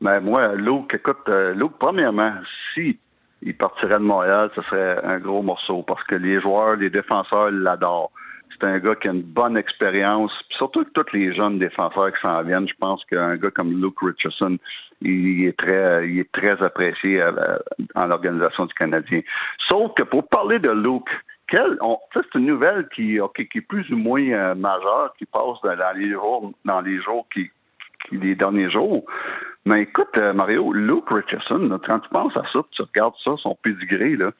Mais 0.00 0.20
moi, 0.20 0.54
Luke, 0.54 0.92
écoute, 0.94 1.28
euh, 1.28 1.54
Luke, 1.54 1.74
premièrement, 1.78 2.32
si 2.74 2.98
il 3.42 3.56
partirait 3.56 3.98
de 3.98 4.04
Montréal, 4.04 4.50
ce 4.54 4.62
serait 4.62 4.98
un 5.04 5.18
gros 5.18 5.42
morceau 5.42 5.82
parce 5.82 6.02
que 6.04 6.16
les 6.16 6.40
joueurs, 6.40 6.76
les 6.76 6.90
défenseurs 6.90 7.50
l'adorent. 7.50 8.12
C'est 8.50 8.66
un 8.66 8.78
gars 8.78 8.94
qui 8.94 9.08
a 9.08 9.12
une 9.12 9.22
bonne 9.22 9.56
expérience, 9.56 10.32
surtout 10.50 10.84
que 10.84 10.90
tous 10.90 11.16
les 11.16 11.34
jeunes 11.34 11.58
défenseurs 11.58 12.12
qui 12.12 12.20
s'en 12.20 12.42
viennent. 12.42 12.68
Je 12.68 12.74
pense 12.78 13.02
qu'un 13.06 13.36
gars 13.36 13.50
comme 13.50 13.80
Luke 13.80 14.00
Richardson, 14.02 14.58
il 15.00 15.46
est 15.46 15.56
très, 15.58 16.06
il 16.08 16.18
est 16.20 16.32
très 16.32 16.62
apprécié 16.62 17.24
dans 17.94 18.06
l'organisation 18.06 18.66
du 18.66 18.74
Canadien. 18.74 19.20
Sauf 19.68 19.94
que 19.94 20.02
pour 20.02 20.28
parler 20.28 20.58
de 20.58 20.70
Luke, 20.70 21.08
c'est 21.50 22.38
une 22.38 22.46
nouvelle 22.46 22.88
qui, 22.94 23.18
qui 23.34 23.58
est 23.58 23.60
plus 23.62 23.90
ou 23.90 23.96
moins 23.96 24.22
euh, 24.22 24.54
majeure, 24.54 25.14
qui 25.18 25.26
passe 25.26 25.60
dans 25.64 25.96
les 25.96 26.10
jours, 26.10 26.52
dans 26.64 26.80
les 26.80 27.00
jours 27.00 27.26
qui, 27.32 27.50
les 28.10 28.34
derniers 28.34 28.70
jours. 28.70 29.04
Mais 29.66 29.82
écoute, 29.82 30.16
euh, 30.16 30.32
Mario, 30.32 30.72
Luke 30.72 31.10
Richardson, 31.10 31.78
quand 31.86 31.98
tu 32.00 32.08
penses 32.10 32.36
à 32.36 32.42
ça, 32.52 32.60
tu 32.70 32.82
regardes 32.82 33.14
ça, 33.24 33.32
son 33.42 33.56
pedigree, 33.62 34.16
là, 34.16 34.30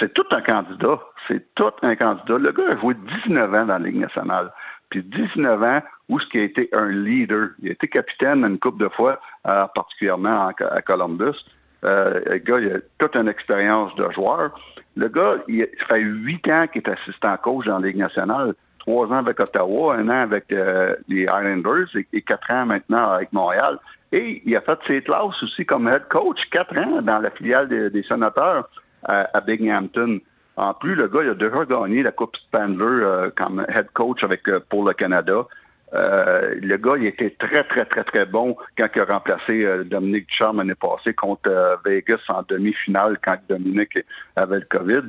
c'est 0.00 0.12
tout 0.14 0.26
un 0.30 0.40
candidat. 0.40 1.00
C'est 1.28 1.54
tout 1.54 1.72
un 1.82 1.96
candidat. 1.96 2.38
Le 2.38 2.52
gars 2.52 2.68
a 2.72 2.80
joué 2.80 2.94
19 3.26 3.54
ans 3.54 3.66
dans 3.66 3.66
la 3.66 3.78
Ligue 3.78 4.00
nationale. 4.00 4.52
Puis 4.90 5.02
19 5.02 5.62
ans 5.62 5.80
où 6.08 6.20
ce 6.20 6.26
qui 6.28 6.38
a 6.38 6.42
été 6.42 6.68
un 6.72 6.88
leader. 6.88 7.50
Il 7.62 7.70
a 7.70 7.72
été 7.72 7.88
capitaine 7.88 8.44
une 8.44 8.58
couple 8.58 8.84
de 8.84 8.88
fois, 8.90 9.20
euh, 9.48 9.66
particulièrement 9.74 10.48
à 10.48 10.82
Columbus. 10.82 11.36
Euh, 11.84 12.20
le 12.26 12.38
gars, 12.38 12.60
il 12.60 12.72
a 12.72 12.78
toute 12.98 13.16
une 13.16 13.28
expérience 13.28 13.94
de 13.96 14.10
joueur. 14.12 14.58
Le 14.96 15.08
gars, 15.08 15.36
il, 15.48 15.66
fait 15.88 16.00
huit 16.00 16.50
ans 16.50 16.66
qu'il 16.66 16.82
est 16.82 16.90
assistant 16.90 17.36
coach 17.38 17.66
dans 17.66 17.78
la 17.78 17.88
Ligue 17.88 17.96
nationale. 17.96 18.54
Trois 18.86 19.06
ans 19.06 19.18
avec 19.18 19.40
Ottawa, 19.40 19.96
un 19.96 20.08
an 20.08 20.22
avec 20.22 20.52
euh, 20.52 20.94
les 21.08 21.22
Islanders 21.22 21.88
et, 22.12 22.22
quatre 22.22 22.50
ans 22.52 22.66
maintenant 22.66 23.12
avec 23.12 23.32
Montréal. 23.32 23.78
Et 24.12 24.42
il 24.44 24.56
a 24.56 24.60
fait 24.60 24.78
ses 24.86 25.02
classes 25.02 25.42
aussi 25.42 25.64
comme 25.64 25.88
head 25.88 26.06
coach, 26.08 26.38
quatre 26.50 26.78
ans 26.80 27.02
dans 27.02 27.18
la 27.18 27.30
filiale 27.30 27.68
des, 27.68 28.02
sénateurs 28.04 28.68
à, 29.02 29.40
Binghamton. 29.40 30.20
En 30.56 30.72
plus, 30.74 30.94
le 30.94 31.08
gars, 31.08 31.22
il 31.24 31.30
a 31.30 31.34
déjà 31.34 31.64
gagné 31.64 32.02
la 32.02 32.12
Coupe 32.12 32.36
Spandler 32.36 33.30
comme 33.36 33.66
head 33.68 33.90
coach 33.92 34.22
avec 34.22 34.42
pour 34.68 34.86
le 34.86 34.94
Canada. 34.94 35.46
Euh, 35.94 36.54
le 36.60 36.76
gars, 36.76 36.94
il 36.98 37.06
était 37.06 37.30
très, 37.38 37.62
très, 37.64 37.84
très, 37.84 38.04
très 38.04 38.26
bon 38.26 38.56
quand 38.76 38.88
il 38.94 39.02
a 39.02 39.04
remplacé 39.04 39.64
euh, 39.64 39.84
Dominique 39.84 40.26
Ducharme 40.28 40.58
l'année 40.58 40.74
passée 40.74 41.14
contre 41.14 41.50
euh, 41.50 41.76
Vegas 41.84 42.20
en 42.28 42.42
demi-finale 42.48 43.18
quand 43.22 43.36
Dominique 43.48 43.98
avait 44.34 44.60
le 44.60 44.66
COVID. 44.68 45.02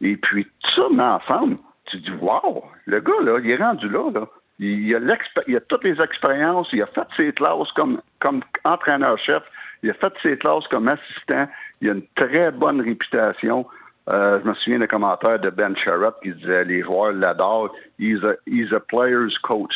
Et 0.00 0.16
puis, 0.16 0.46
tout 0.60 0.70
ça 0.98 1.20
ensemble. 1.28 1.58
Tu 1.92 1.98
dis, 1.98 2.12
wow, 2.20 2.64
le 2.86 3.00
gars, 3.00 3.20
là, 3.22 3.38
il 3.42 3.50
est 3.50 3.56
rendu 3.56 3.88
là, 3.88 4.10
là. 4.10 4.26
Il, 4.58 4.94
a 4.94 5.60
toutes 5.60 5.84
les 5.84 6.00
expériences, 6.00 6.68
il 6.72 6.82
a 6.82 6.86
fait 6.86 7.06
ses 7.16 7.32
classes 7.32 7.70
comme, 7.74 8.00
comme 8.18 8.42
entraîneur-chef, 8.64 9.42
il 9.82 9.90
a 9.90 9.94
fait 9.94 10.12
ses 10.24 10.38
classes 10.38 10.66
comme 10.70 10.88
assistant, 10.88 11.48
il 11.80 11.90
a 11.90 11.92
une 11.92 12.06
très 12.14 12.50
bonne 12.52 12.80
réputation. 12.80 13.66
je 14.08 14.48
me 14.48 14.54
souviens 14.54 14.78
des 14.78 14.86
commentaires 14.86 15.40
de 15.40 15.50
Ben 15.50 15.76
Sherratt 15.76 16.14
qui 16.22 16.32
disait 16.32 16.64
les 16.64 16.82
joueurs 16.82 17.12
l'adorent. 17.12 17.74
He's 17.98 18.22
a, 18.24 18.34
he's 18.46 18.72
a 18.72 18.80
player's 18.80 19.36
coach. 19.38 19.74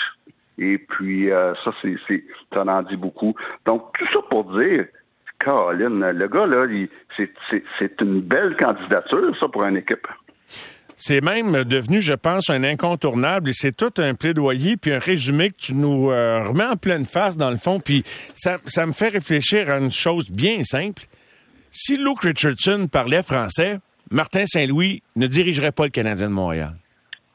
Et 0.58 0.78
puis, 0.78 1.30
euh, 1.30 1.54
ça, 1.64 1.72
c'est, 1.82 1.96
ça 2.52 2.64
en 2.66 2.82
dit 2.82 2.96
beaucoup. 2.96 3.34
Donc, 3.66 3.92
tout 3.98 4.06
ça 4.12 4.20
pour 4.30 4.44
dire, 4.56 4.86
Colin, 5.38 6.12
le 6.12 6.28
gars, 6.28 6.46
là, 6.46 6.66
c'est 7.16 8.00
une 8.00 8.20
belle 8.22 8.56
candidature, 8.56 9.36
ça, 9.38 9.48
pour 9.48 9.64
une 9.64 9.76
équipe. 9.76 10.06
C'est 10.96 11.20
même 11.20 11.64
devenu, 11.64 12.00
je 12.00 12.14
pense, 12.14 12.48
un 12.48 12.64
incontournable 12.64 13.50
et 13.50 13.52
c'est 13.52 13.76
tout 13.76 13.92
un 13.98 14.14
plaidoyer 14.14 14.78
puis 14.78 14.92
un 14.92 14.98
résumé 14.98 15.50
que 15.50 15.56
tu 15.58 15.74
nous 15.74 16.10
euh, 16.10 16.42
remets 16.42 16.64
en 16.64 16.76
pleine 16.76 17.04
face, 17.04 17.36
dans 17.36 17.50
le 17.50 17.58
fond. 17.58 17.80
Puis 17.80 18.02
ça, 18.34 18.56
ça 18.64 18.86
me 18.86 18.92
fait 18.92 19.08
réfléchir 19.08 19.70
à 19.70 19.78
une 19.78 19.90
chose 19.90 20.30
bien 20.30 20.64
simple. 20.64 21.02
Si 21.70 21.98
Luke 21.98 22.22
Richardson 22.22 22.88
parlait 22.90 23.22
français, 23.22 23.78
Martin 24.10 24.46
Saint-Louis 24.46 25.02
ne 25.16 25.26
dirigerait 25.26 25.72
pas 25.72 25.84
le 25.84 25.90
Canadien 25.90 26.28
de 26.28 26.32
Montréal. 26.32 26.72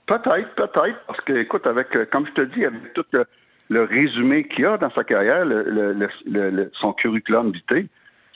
Peut-être, 0.08 0.56
peut-être, 0.56 1.00
parce 1.06 1.22
que, 1.22 1.34
écoute, 1.34 1.68
avec, 1.68 1.96
euh, 1.96 2.06
comme 2.12 2.25
je 2.27 2.41
te 2.41 2.56
dis, 2.56 2.65
avec 2.65 2.94
tout 2.94 3.06
le, 3.70 3.84
résumé 3.84 4.48
qu'il 4.48 4.65
a 4.65 4.77
dans 4.77 4.91
sa 4.91 5.03
carrière, 5.03 5.46
le, 5.46 6.72
son 6.82 6.94
curriculum 6.94 7.51
vitae, 7.51 7.88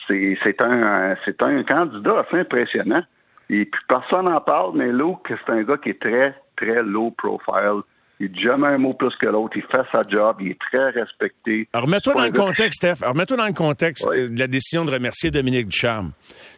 c'est 0.08 0.62
un, 0.62 1.16
c'est 1.26 1.42
un 1.42 1.64
candidat 1.64 2.20
assez 2.20 2.40
impressionnant. 2.40 3.02
Et 3.50 3.66
puis 3.66 3.82
personne 3.88 4.26
n'en 4.26 4.42
parle, 4.42 4.72
mais 4.76 4.92
Luke, 4.92 5.28
c'est 5.28 5.54
un 5.54 5.62
gars 5.64 5.78
qui 5.78 5.90
est 5.90 6.00
très, 6.00 6.36
très 6.56 6.82
low 6.84 7.12
profile. 7.12 7.82
Il 8.20 8.32
dit 8.32 8.44
jamais 8.44 8.68
un 8.68 8.78
mot 8.78 8.94
plus 8.94 9.14
que 9.22 9.28
l'autre. 9.28 9.58
Il 9.58 9.64
fait 9.64 9.84
sa 9.92 10.08
job. 10.08 10.38
Il 10.40 10.52
est 10.52 10.60
très 10.72 10.90
respecté. 10.92 11.68
Alors, 11.74 11.86
remets-toi 11.86 12.14
dans 12.14 12.24
le 12.24 12.32
contexte, 12.32 12.76
Steph. 12.76 13.02
Alors, 13.02 13.14
remets-toi 13.14 13.36
dans 13.36 13.46
le 13.46 13.54
contexte 13.54 14.08
de 14.08 14.40
la 14.40 14.48
décision 14.48 14.86
de 14.86 14.92
remercier 14.92 15.32
Dominique 15.32 15.68
Ducharme. 15.68 16.12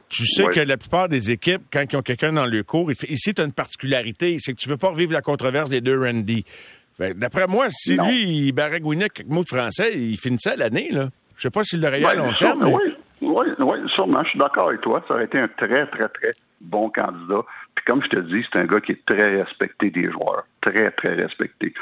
Tu 0.08 0.26
sais 0.26 0.46
que 0.46 0.60
la 0.60 0.78
plupart 0.78 1.10
des 1.10 1.32
équipes, 1.32 1.64
quand 1.74 1.84
ils 1.92 1.96
ont 1.96 2.04
quelqu'un 2.04 2.32
dans 2.32 2.46
le 2.46 2.64
cours, 2.64 2.92
ici, 2.92 3.34
tu 3.34 3.42
as 3.42 3.46
une 3.46 3.54
particularité, 3.54 4.38
c'est 4.40 4.54
que 4.54 4.58
tu 4.58 4.70
veux 4.70 4.78
pas 4.78 4.90
revivre 4.90 5.14
la 5.14 5.22
controverse 5.22 5.70
des 5.70 5.82
deux 5.82 6.00
Randy. 6.00 6.46
D'après 7.00 7.48
moi, 7.48 7.68
si 7.70 7.98
lui, 7.98 8.48
il 8.48 8.52
baragouinait 8.52 9.10
quelques 9.10 9.28
mots 9.28 9.44
de 9.44 9.50
français, 9.50 9.94
il 9.96 10.18
finissait 10.18 10.56
l'année, 10.56 10.90
là. 10.92 11.10
Je 11.38 11.44
sais 11.44 11.50
pas 11.50 11.64
s'il 11.64 11.82
l'aurait 11.82 12.02
eu 12.02 12.06
à 12.06 12.16
long 12.16 12.34
terme. 12.34 12.66
Oui, 12.66 12.96
oui, 13.60 13.78
sûrement. 13.96 14.24
Je 14.24 14.30
suis 14.30 14.40
d'accord 14.40 14.70
avec 14.70 14.82
toi. 14.82 15.04
Ça 15.08 15.16
aurait 15.16 15.26
été 15.26 15.40
un 15.40 15.48
très, 15.48 15.88
très, 15.88 16.10
très 16.10 16.32
bon 16.62 16.90
candidat. 16.90 17.42
Puis 17.76 17.86
comme 17.86 18.02
je 18.04 18.10
te 18.10 18.20
dis, 18.22 18.46
c'est 18.52 18.60
un 18.60 18.66
gars 18.66 18.82
qui 18.82 18.94
est 18.94 19.06
très 19.06 19.38
respecté 19.38 19.90
des 19.92 20.12
joueurs. 20.12 20.44
Très, 20.62 20.92
très 20.92 21.14
respecté. 21.14 21.74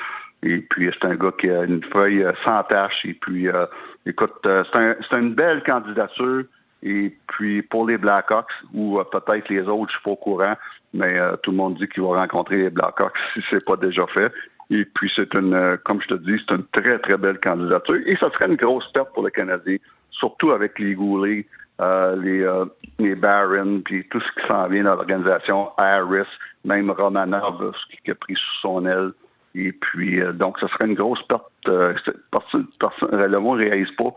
Et 0.45 0.59
puis, 0.59 0.91
c'est 0.93 1.07
un 1.09 1.15
gars 1.15 1.31
qui 1.39 1.49
a 1.49 1.63
une 1.63 1.83
feuille 1.85 2.23
euh, 2.23 2.31
sans 2.45 2.63
tâche. 2.63 3.03
Et 3.03 3.13
puis, 3.13 3.49
euh, 3.49 3.65
écoute, 4.05 4.33
euh, 4.45 4.63
c'est 4.71 5.19
une 5.19 5.33
belle 5.33 5.63
candidature. 5.63 6.43
Et 6.83 7.17
puis, 7.27 7.63
pour 7.63 7.87
les 7.87 7.97
Blackhawks, 7.97 8.51
ou 8.73 9.01
peut-être 9.11 9.49
les 9.49 9.61
autres, 9.61 9.87
je 9.87 9.95
suis 9.95 10.03
pas 10.03 10.11
au 10.11 10.15
courant, 10.15 10.53
mais 10.93 11.17
tout 11.41 11.49
le 11.49 11.57
monde 11.57 11.77
dit 11.79 11.87
qu'il 11.87 12.03
va 12.03 12.19
rencontrer 12.19 12.57
les 12.57 12.69
Blackhawks 12.69 13.17
si 13.33 13.41
c'est 13.49 13.65
pas 13.65 13.75
déjà 13.75 14.05
fait. 14.13 14.31
Et 14.69 14.85
puis, 14.85 15.11
c'est 15.15 15.33
une, 15.33 15.79
comme 15.83 15.99
je 16.01 16.09
te 16.09 16.13
dis, 16.15 16.39
c'est 16.47 16.55
une 16.55 16.65
très, 16.65 16.99
très 16.99 17.17
belle 17.17 17.39
candidature. 17.39 17.97
Et 18.05 18.15
ça 18.17 18.29
serait 18.33 18.47
une 18.47 18.55
grosse 18.55 18.87
perte 18.93 19.11
pour 19.13 19.23
le 19.23 19.31
Canadien, 19.31 19.77
surtout 20.19 20.51
avec 20.51 20.79
les 20.79 20.93
Goulet, 20.95 21.45
euh, 21.81 22.15
les, 22.15 22.41
euh, 22.41 22.65
les 22.99 23.15
Barons, 23.15 23.81
puis 23.83 24.07
tout 24.09 24.21
ce 24.21 24.41
qui 24.41 24.47
s'en 24.47 24.67
vient 24.67 24.83
dans 24.83 24.95
l'organisation, 24.95 25.71
Harris, 25.77 26.27
même 26.63 26.89
Romanov, 26.91 27.73
qui 28.03 28.11
a 28.11 28.15
pris 28.15 28.35
sous 28.35 28.61
son 28.61 28.85
aile. 28.85 29.11
Et 29.55 29.71
puis, 29.71 30.21
euh, 30.21 30.31
donc, 30.31 30.57
ce 30.59 30.67
serait 30.67 30.85
une 30.85 30.95
grosse 30.95 31.21
perte. 31.27 31.43
Euh, 31.67 31.93
le 32.31 33.37
monde 33.39 33.59
ne 33.59 33.65
réalise 33.65 33.91
pas 33.97 34.13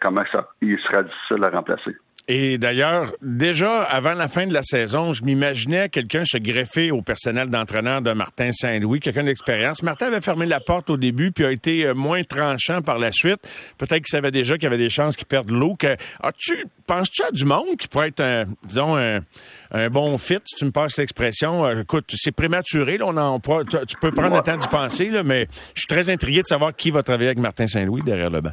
comment 0.00 0.22
ça, 0.30 0.48
il 0.62 0.78
sera 0.78 1.02
difficile 1.02 1.42
à 1.42 1.50
remplacer. 1.50 1.96
Et 2.30 2.58
d'ailleurs, 2.58 3.14
déjà 3.22 3.84
avant 3.84 4.12
la 4.12 4.28
fin 4.28 4.46
de 4.46 4.52
la 4.52 4.62
saison, 4.62 5.14
je 5.14 5.24
m'imaginais 5.24 5.88
quelqu'un 5.88 6.24
se 6.26 6.36
greffer 6.36 6.90
au 6.90 7.00
personnel 7.00 7.48
d'entraîneur 7.48 8.02
de 8.02 8.12
Martin 8.12 8.50
Saint-Louis, 8.52 9.00
quelqu'un 9.00 9.24
d'expérience. 9.24 9.82
Martin 9.82 10.08
avait 10.08 10.20
fermé 10.20 10.44
la 10.44 10.60
porte 10.60 10.90
au 10.90 10.98
début, 10.98 11.32
puis 11.32 11.46
a 11.46 11.50
été 11.50 11.86
euh, 11.86 11.94
moins 11.94 12.22
tranchant 12.24 12.82
par 12.82 12.98
la 12.98 13.12
suite. 13.12 13.38
Peut-être 13.78 14.04
qu'il 14.04 14.08
savait 14.08 14.30
déjà 14.30 14.56
qu'il 14.56 14.64
y 14.64 14.66
avait 14.66 14.76
des 14.76 14.90
chances 14.90 15.16
qu'il 15.16 15.26
perde 15.26 15.50
l'eau. 15.50 15.74
As-tu, 16.22 16.66
penses-tu 16.86 17.22
à 17.22 17.30
du 17.30 17.46
monde 17.46 17.78
qui 17.78 17.88
pourrait 17.88 18.08
être, 18.08 18.20
un, 18.20 18.44
disons, 18.62 18.98
un, 18.98 19.88
bon 19.88 20.18
fit, 20.18 20.40
si 20.44 20.56
tu 20.56 20.66
me 20.66 20.70
passes 20.70 20.98
l'expression? 20.98 21.64
Euh, 21.64 21.80
écoute, 21.80 22.12
c'est 22.14 22.32
prématuré, 22.32 22.98
là, 22.98 23.06
on 23.06 23.16
en, 23.16 23.40
tu 23.40 23.96
peux 24.02 24.12
prendre 24.12 24.36
le 24.36 24.42
temps 24.42 24.58
d'y 24.58 24.68
penser, 24.68 25.08
là, 25.08 25.22
mais 25.22 25.48
je 25.74 25.80
suis 25.80 25.86
très 25.86 26.10
intrigué 26.10 26.42
de 26.42 26.46
savoir 26.46 26.76
qui 26.76 26.90
va 26.90 27.02
travailler 27.02 27.28
avec 27.28 27.38
Martin 27.38 27.66
Saint-Louis 27.66 28.02
derrière 28.02 28.28
le 28.28 28.42
banc. 28.42 28.52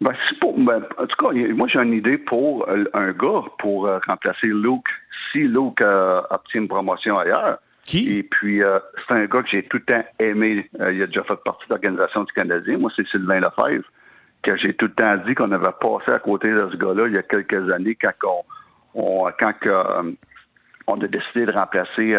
Ben, 0.00 0.12
pour, 0.40 0.58
ben, 0.58 0.82
en 0.96 1.06
tout 1.06 1.16
cas, 1.16 1.32
moi, 1.54 1.68
j'ai 1.68 1.78
une 1.78 1.92
idée 1.92 2.16
pour 2.16 2.66
euh, 2.68 2.84
un 2.94 3.12
gars 3.12 3.42
pour 3.58 3.86
euh, 3.86 3.98
remplacer 4.08 4.46
Luke 4.46 4.88
si 5.30 5.40
Luke 5.40 5.82
euh, 5.82 6.22
obtient 6.30 6.62
une 6.62 6.68
promotion 6.68 7.18
ailleurs. 7.18 7.58
Qui? 7.84 8.16
Et 8.16 8.22
puis, 8.22 8.60
c'est 9.08 9.14
un 9.14 9.24
gars 9.24 9.42
que 9.42 9.48
j'ai 9.48 9.64
tout 9.64 9.78
le 9.78 9.82
temps 9.82 10.04
aimé. 10.18 10.70
il 10.78 11.02
a 11.02 11.06
déjà 11.06 11.24
fait 11.24 11.36
partie 11.44 11.64
de 11.66 11.70
l'organisation 11.70 12.22
du 12.24 12.32
Canadien. 12.32 12.78
Moi, 12.78 12.90
c'est 12.94 13.06
Sylvain 13.08 13.40
Lefebvre, 13.40 13.84
que 14.42 14.56
j'ai 14.58 14.74
tout 14.74 14.86
le 14.86 14.92
temps 14.92 15.16
dit 15.26 15.34
qu'on 15.34 15.50
avait 15.50 15.72
passé 15.80 16.12
à 16.12 16.18
côté 16.18 16.50
de 16.50 16.68
ce 16.70 16.76
gars-là 16.76 17.06
il 17.08 17.14
y 17.14 17.18
a 17.18 17.22
quelques 17.22 17.72
années 17.72 17.96
quand 17.96 18.44
on, 18.94 19.26
quand 19.40 19.54
on 20.86 21.00
a 21.00 21.06
décidé 21.08 21.46
de 21.46 21.52
remplacer 21.52 22.12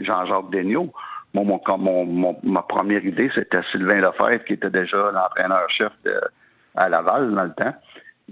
Jean-Jacques 0.00 0.50
Degnaud. 0.50 0.92
Moi, 1.34 1.60
mon, 1.78 2.36
ma 2.42 2.62
première 2.62 3.04
idée, 3.04 3.30
c'était 3.34 3.60
Sylvain 3.70 4.00
Lefebvre, 4.00 4.44
qui 4.44 4.54
était 4.54 4.70
déjà 4.70 5.12
l'entraîneur-chef 5.12 5.92
de 6.04 6.18
à 6.76 6.88
Laval 6.88 7.34
dans 7.34 7.44
le 7.44 7.52
temps. 7.52 7.74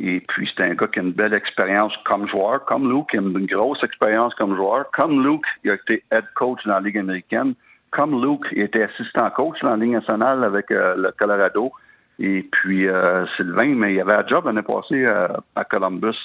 Et 0.00 0.20
puis, 0.20 0.50
c'est 0.56 0.64
un 0.64 0.74
gars 0.74 0.88
qui 0.88 0.98
a 0.98 1.02
une 1.02 1.12
belle 1.12 1.34
expérience 1.34 1.92
comme 2.04 2.28
joueur, 2.28 2.64
comme 2.64 2.90
Luke, 2.90 3.10
qui 3.10 3.18
a 3.18 3.20
une 3.20 3.46
grosse 3.46 3.82
expérience 3.84 4.34
comme 4.34 4.56
joueur. 4.56 4.90
Comme 4.92 5.24
Luke, 5.24 5.46
il 5.62 5.70
a 5.70 5.74
été 5.74 6.02
head 6.10 6.24
coach 6.34 6.60
dans 6.66 6.74
la 6.74 6.80
Ligue 6.80 6.98
américaine. 6.98 7.54
Comme 7.90 8.20
Luke, 8.20 8.46
il 8.52 8.62
était 8.62 8.82
assistant 8.82 9.30
coach 9.30 9.56
dans 9.62 9.70
la 9.70 9.76
Ligue 9.76 9.92
nationale 9.92 10.42
avec 10.44 10.70
euh, 10.72 10.96
le 10.96 11.12
Colorado. 11.16 11.72
Et 12.18 12.42
puis, 12.42 12.88
euh, 12.88 13.24
Sylvain, 13.36 13.74
mais 13.76 13.94
il 13.94 14.00
avait 14.00 14.14
un 14.14 14.26
job 14.26 14.46
l'année 14.46 14.62
passée 14.62 15.04
euh, 15.06 15.28
à 15.54 15.64
Columbus 15.64 16.16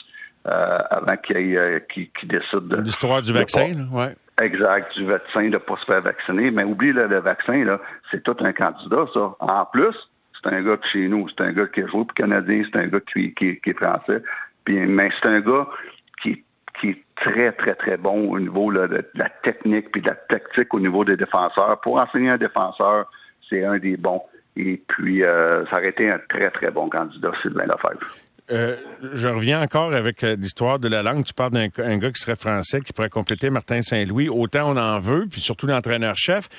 avant 0.46 1.18
qu'il 1.18 1.60
décide 2.24 2.68
de... 2.70 2.82
L'histoire 2.82 3.22
du 3.22 3.32
vaccin, 3.32 3.88
oui. 3.92 4.06
Exact, 4.42 4.98
du 4.98 5.06
vaccin, 5.06 5.44
de 5.44 5.50
ne 5.50 5.58
pas 5.58 5.76
se 5.76 5.86
faire 5.86 6.02
vacciner. 6.02 6.50
Mais 6.50 6.64
oublie 6.64 6.92
le 6.92 7.20
vaccin, 7.20 7.64
là, 7.66 7.80
c'est 8.10 8.24
tout 8.24 8.38
un 8.40 8.52
candidat, 8.54 9.06
ça. 9.14 9.36
En 9.40 9.66
plus, 9.66 9.94
c'est 10.42 10.54
un 10.54 10.62
gars 10.62 10.78
de 10.78 10.86
chez 10.92 11.08
nous. 11.08 11.28
C'est 11.30 11.42
un 11.42 11.52
gars 11.52 11.68
qui 11.68 11.82
a 11.82 11.88
joué 11.88 12.06
pour 12.06 12.14
Canadien. 12.14 12.64
C'est 12.72 12.82
un 12.82 12.88
gars 12.88 13.00
qui, 13.12 13.34
qui, 13.34 13.60
est 13.66 13.74
français. 13.74 14.22
Puis, 14.64 14.78
mais 14.78 15.10
c'est 15.22 15.30
un 15.30 15.42
gars 15.42 15.68
qui, 16.22 16.44
qui 16.80 16.90
est 16.90 17.04
très, 17.16 17.52
très, 17.54 17.76
très 17.76 17.98
bon 17.98 18.32
au 18.32 18.40
niveau 18.40 18.72
de, 18.72 19.06
la 19.16 19.30
technique 19.44 19.92
puis 19.92 20.02
de 20.02 20.10
la 20.10 20.16
tactique 20.16 20.74
au 20.74 20.80
niveau 20.80 21.04
des 21.04 21.18
défenseurs. 21.18 21.80
Pour 21.82 22.02
enseigner 22.02 22.30
un 22.30 22.38
défenseur, 22.38 23.10
c'est 23.50 23.64
un 23.64 23.78
des 23.78 23.98
bons. 23.98 24.22
Et 24.56 24.82
puis, 24.88 25.24
euh, 25.24 25.66
ça 25.68 25.78
aurait 25.78 25.90
été 25.90 26.10
un 26.10 26.20
très, 26.30 26.50
très 26.52 26.72
bon 26.72 26.90
candidat, 26.90 27.32
Sylvain 27.42 27.66
Lefebvre. 27.66 28.16
Euh, 28.52 28.76
je 29.14 29.28
reviens 29.28 29.62
encore 29.62 29.94
avec 29.94 30.24
euh, 30.24 30.36
l'histoire 30.36 30.80
de 30.80 30.88
la 30.88 31.04
langue. 31.04 31.24
Tu 31.24 31.34
parles 31.34 31.52
d'un 31.52 31.98
gars 31.98 32.12
qui 32.12 32.20
serait 32.20 32.36
français, 32.36 32.82
qui 32.82 32.94
pourrait 32.94 33.10
compléter 33.10 33.50
Martin 33.52 33.82
Saint-Louis. 33.82 34.28
Autant 34.28 34.72
on 34.72 34.78
en 34.78 35.00
veut, 35.00 35.28
puis 35.30 35.40
surtout 35.40 35.68
l'entraîneur-chef. 35.68 36.50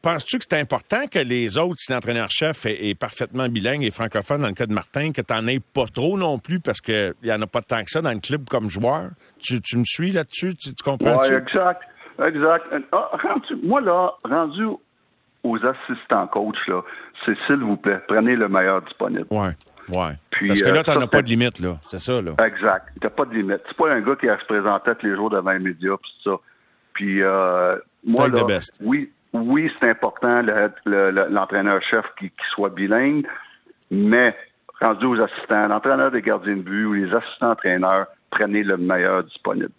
Penses-tu 0.00 0.38
que 0.38 0.44
c'est 0.48 0.58
important 0.58 1.06
que 1.10 1.18
les 1.18 1.58
autres, 1.58 1.76
si 1.78 1.92
l'entraîneur-chef 1.92 2.64
est, 2.64 2.98
parfaitement 2.98 3.48
bilingue 3.48 3.84
et 3.84 3.90
francophone, 3.90 4.40
dans 4.40 4.48
le 4.48 4.54
cas 4.54 4.64
de 4.64 4.72
Martin, 4.72 5.12
que 5.12 5.20
tu 5.20 5.34
n'en 5.34 5.46
aies 5.46 5.60
pas 5.60 5.84
trop 5.86 6.16
non 6.16 6.38
plus, 6.38 6.60
parce 6.60 6.80
qu'il 6.80 7.12
n'y 7.22 7.32
en 7.32 7.42
a 7.42 7.46
pas 7.46 7.60
tant 7.60 7.84
que 7.84 7.90
ça 7.90 8.00
dans 8.00 8.12
le 8.12 8.20
club 8.20 8.48
comme 8.48 8.70
joueur? 8.70 9.10
Tu, 9.38 9.60
me 9.76 9.84
suis 9.84 10.12
là-dessus? 10.12 10.54
Tu, 10.54 10.72
comprends? 10.82 11.20
Oui, 11.20 11.34
exact. 11.34 11.82
Exact. 12.24 12.64
Ah, 12.92 13.10
moi, 13.62 13.82
là, 13.82 14.14
rendu 14.24 14.64
aux 15.44 15.58
assistants 15.58 16.26
coach, 16.28 16.56
là, 16.66 16.82
c'est 17.24 17.36
s'il 17.46 17.58
vous 17.58 17.76
plaît, 17.76 18.00
prenez 18.08 18.34
le 18.34 18.48
meilleur 18.48 18.82
disponible. 18.82 19.26
Ouais. 19.30 19.52
Parce 20.46 20.62
que 20.62 20.68
là, 20.68 20.80
euh, 20.80 20.82
tu 20.82 20.98
n'as 20.98 21.06
pas 21.06 21.22
de 21.22 21.28
limite, 21.28 21.58
là. 21.60 21.78
C'est 21.82 21.98
ça, 21.98 22.20
là. 22.20 22.32
Exact. 22.44 22.88
Tu 23.00 23.08
pas 23.08 23.24
de 23.24 23.34
limite. 23.34 23.60
C'est 23.68 23.76
pas 23.76 23.92
un 23.92 24.00
gars 24.00 24.16
qui 24.16 24.28
a 24.28 24.38
se 24.38 24.44
présenté 24.44 24.92
tous 24.98 25.06
les 25.06 25.16
jours 25.16 25.30
devant 25.30 25.52
les 25.52 25.58
médias, 25.58 25.96
puis 25.96 26.10
ça. 26.24 26.36
Puis, 26.92 27.22
euh, 27.22 27.76
moi, 28.04 28.28
là, 28.28 28.44
oui, 28.80 29.12
oui, 29.32 29.70
c'est 29.80 29.90
important, 29.90 30.42
l'entraîneur-chef 30.84 32.04
qui, 32.18 32.32
soit 32.54 32.70
bilingue, 32.70 33.26
mais 33.90 34.36
rendu 34.80 35.06
aux 35.06 35.20
assistants, 35.20 35.68
l'entraîneur 35.68 36.10
des 36.10 36.22
gardiens 36.22 36.56
de 36.56 36.62
but 36.62 36.84
ou 36.84 36.92
les 36.94 37.14
assistants-entraîneurs, 37.14 38.06
prenez 38.30 38.62
le 38.62 38.76
meilleur 38.76 39.24
disponible. 39.24 39.70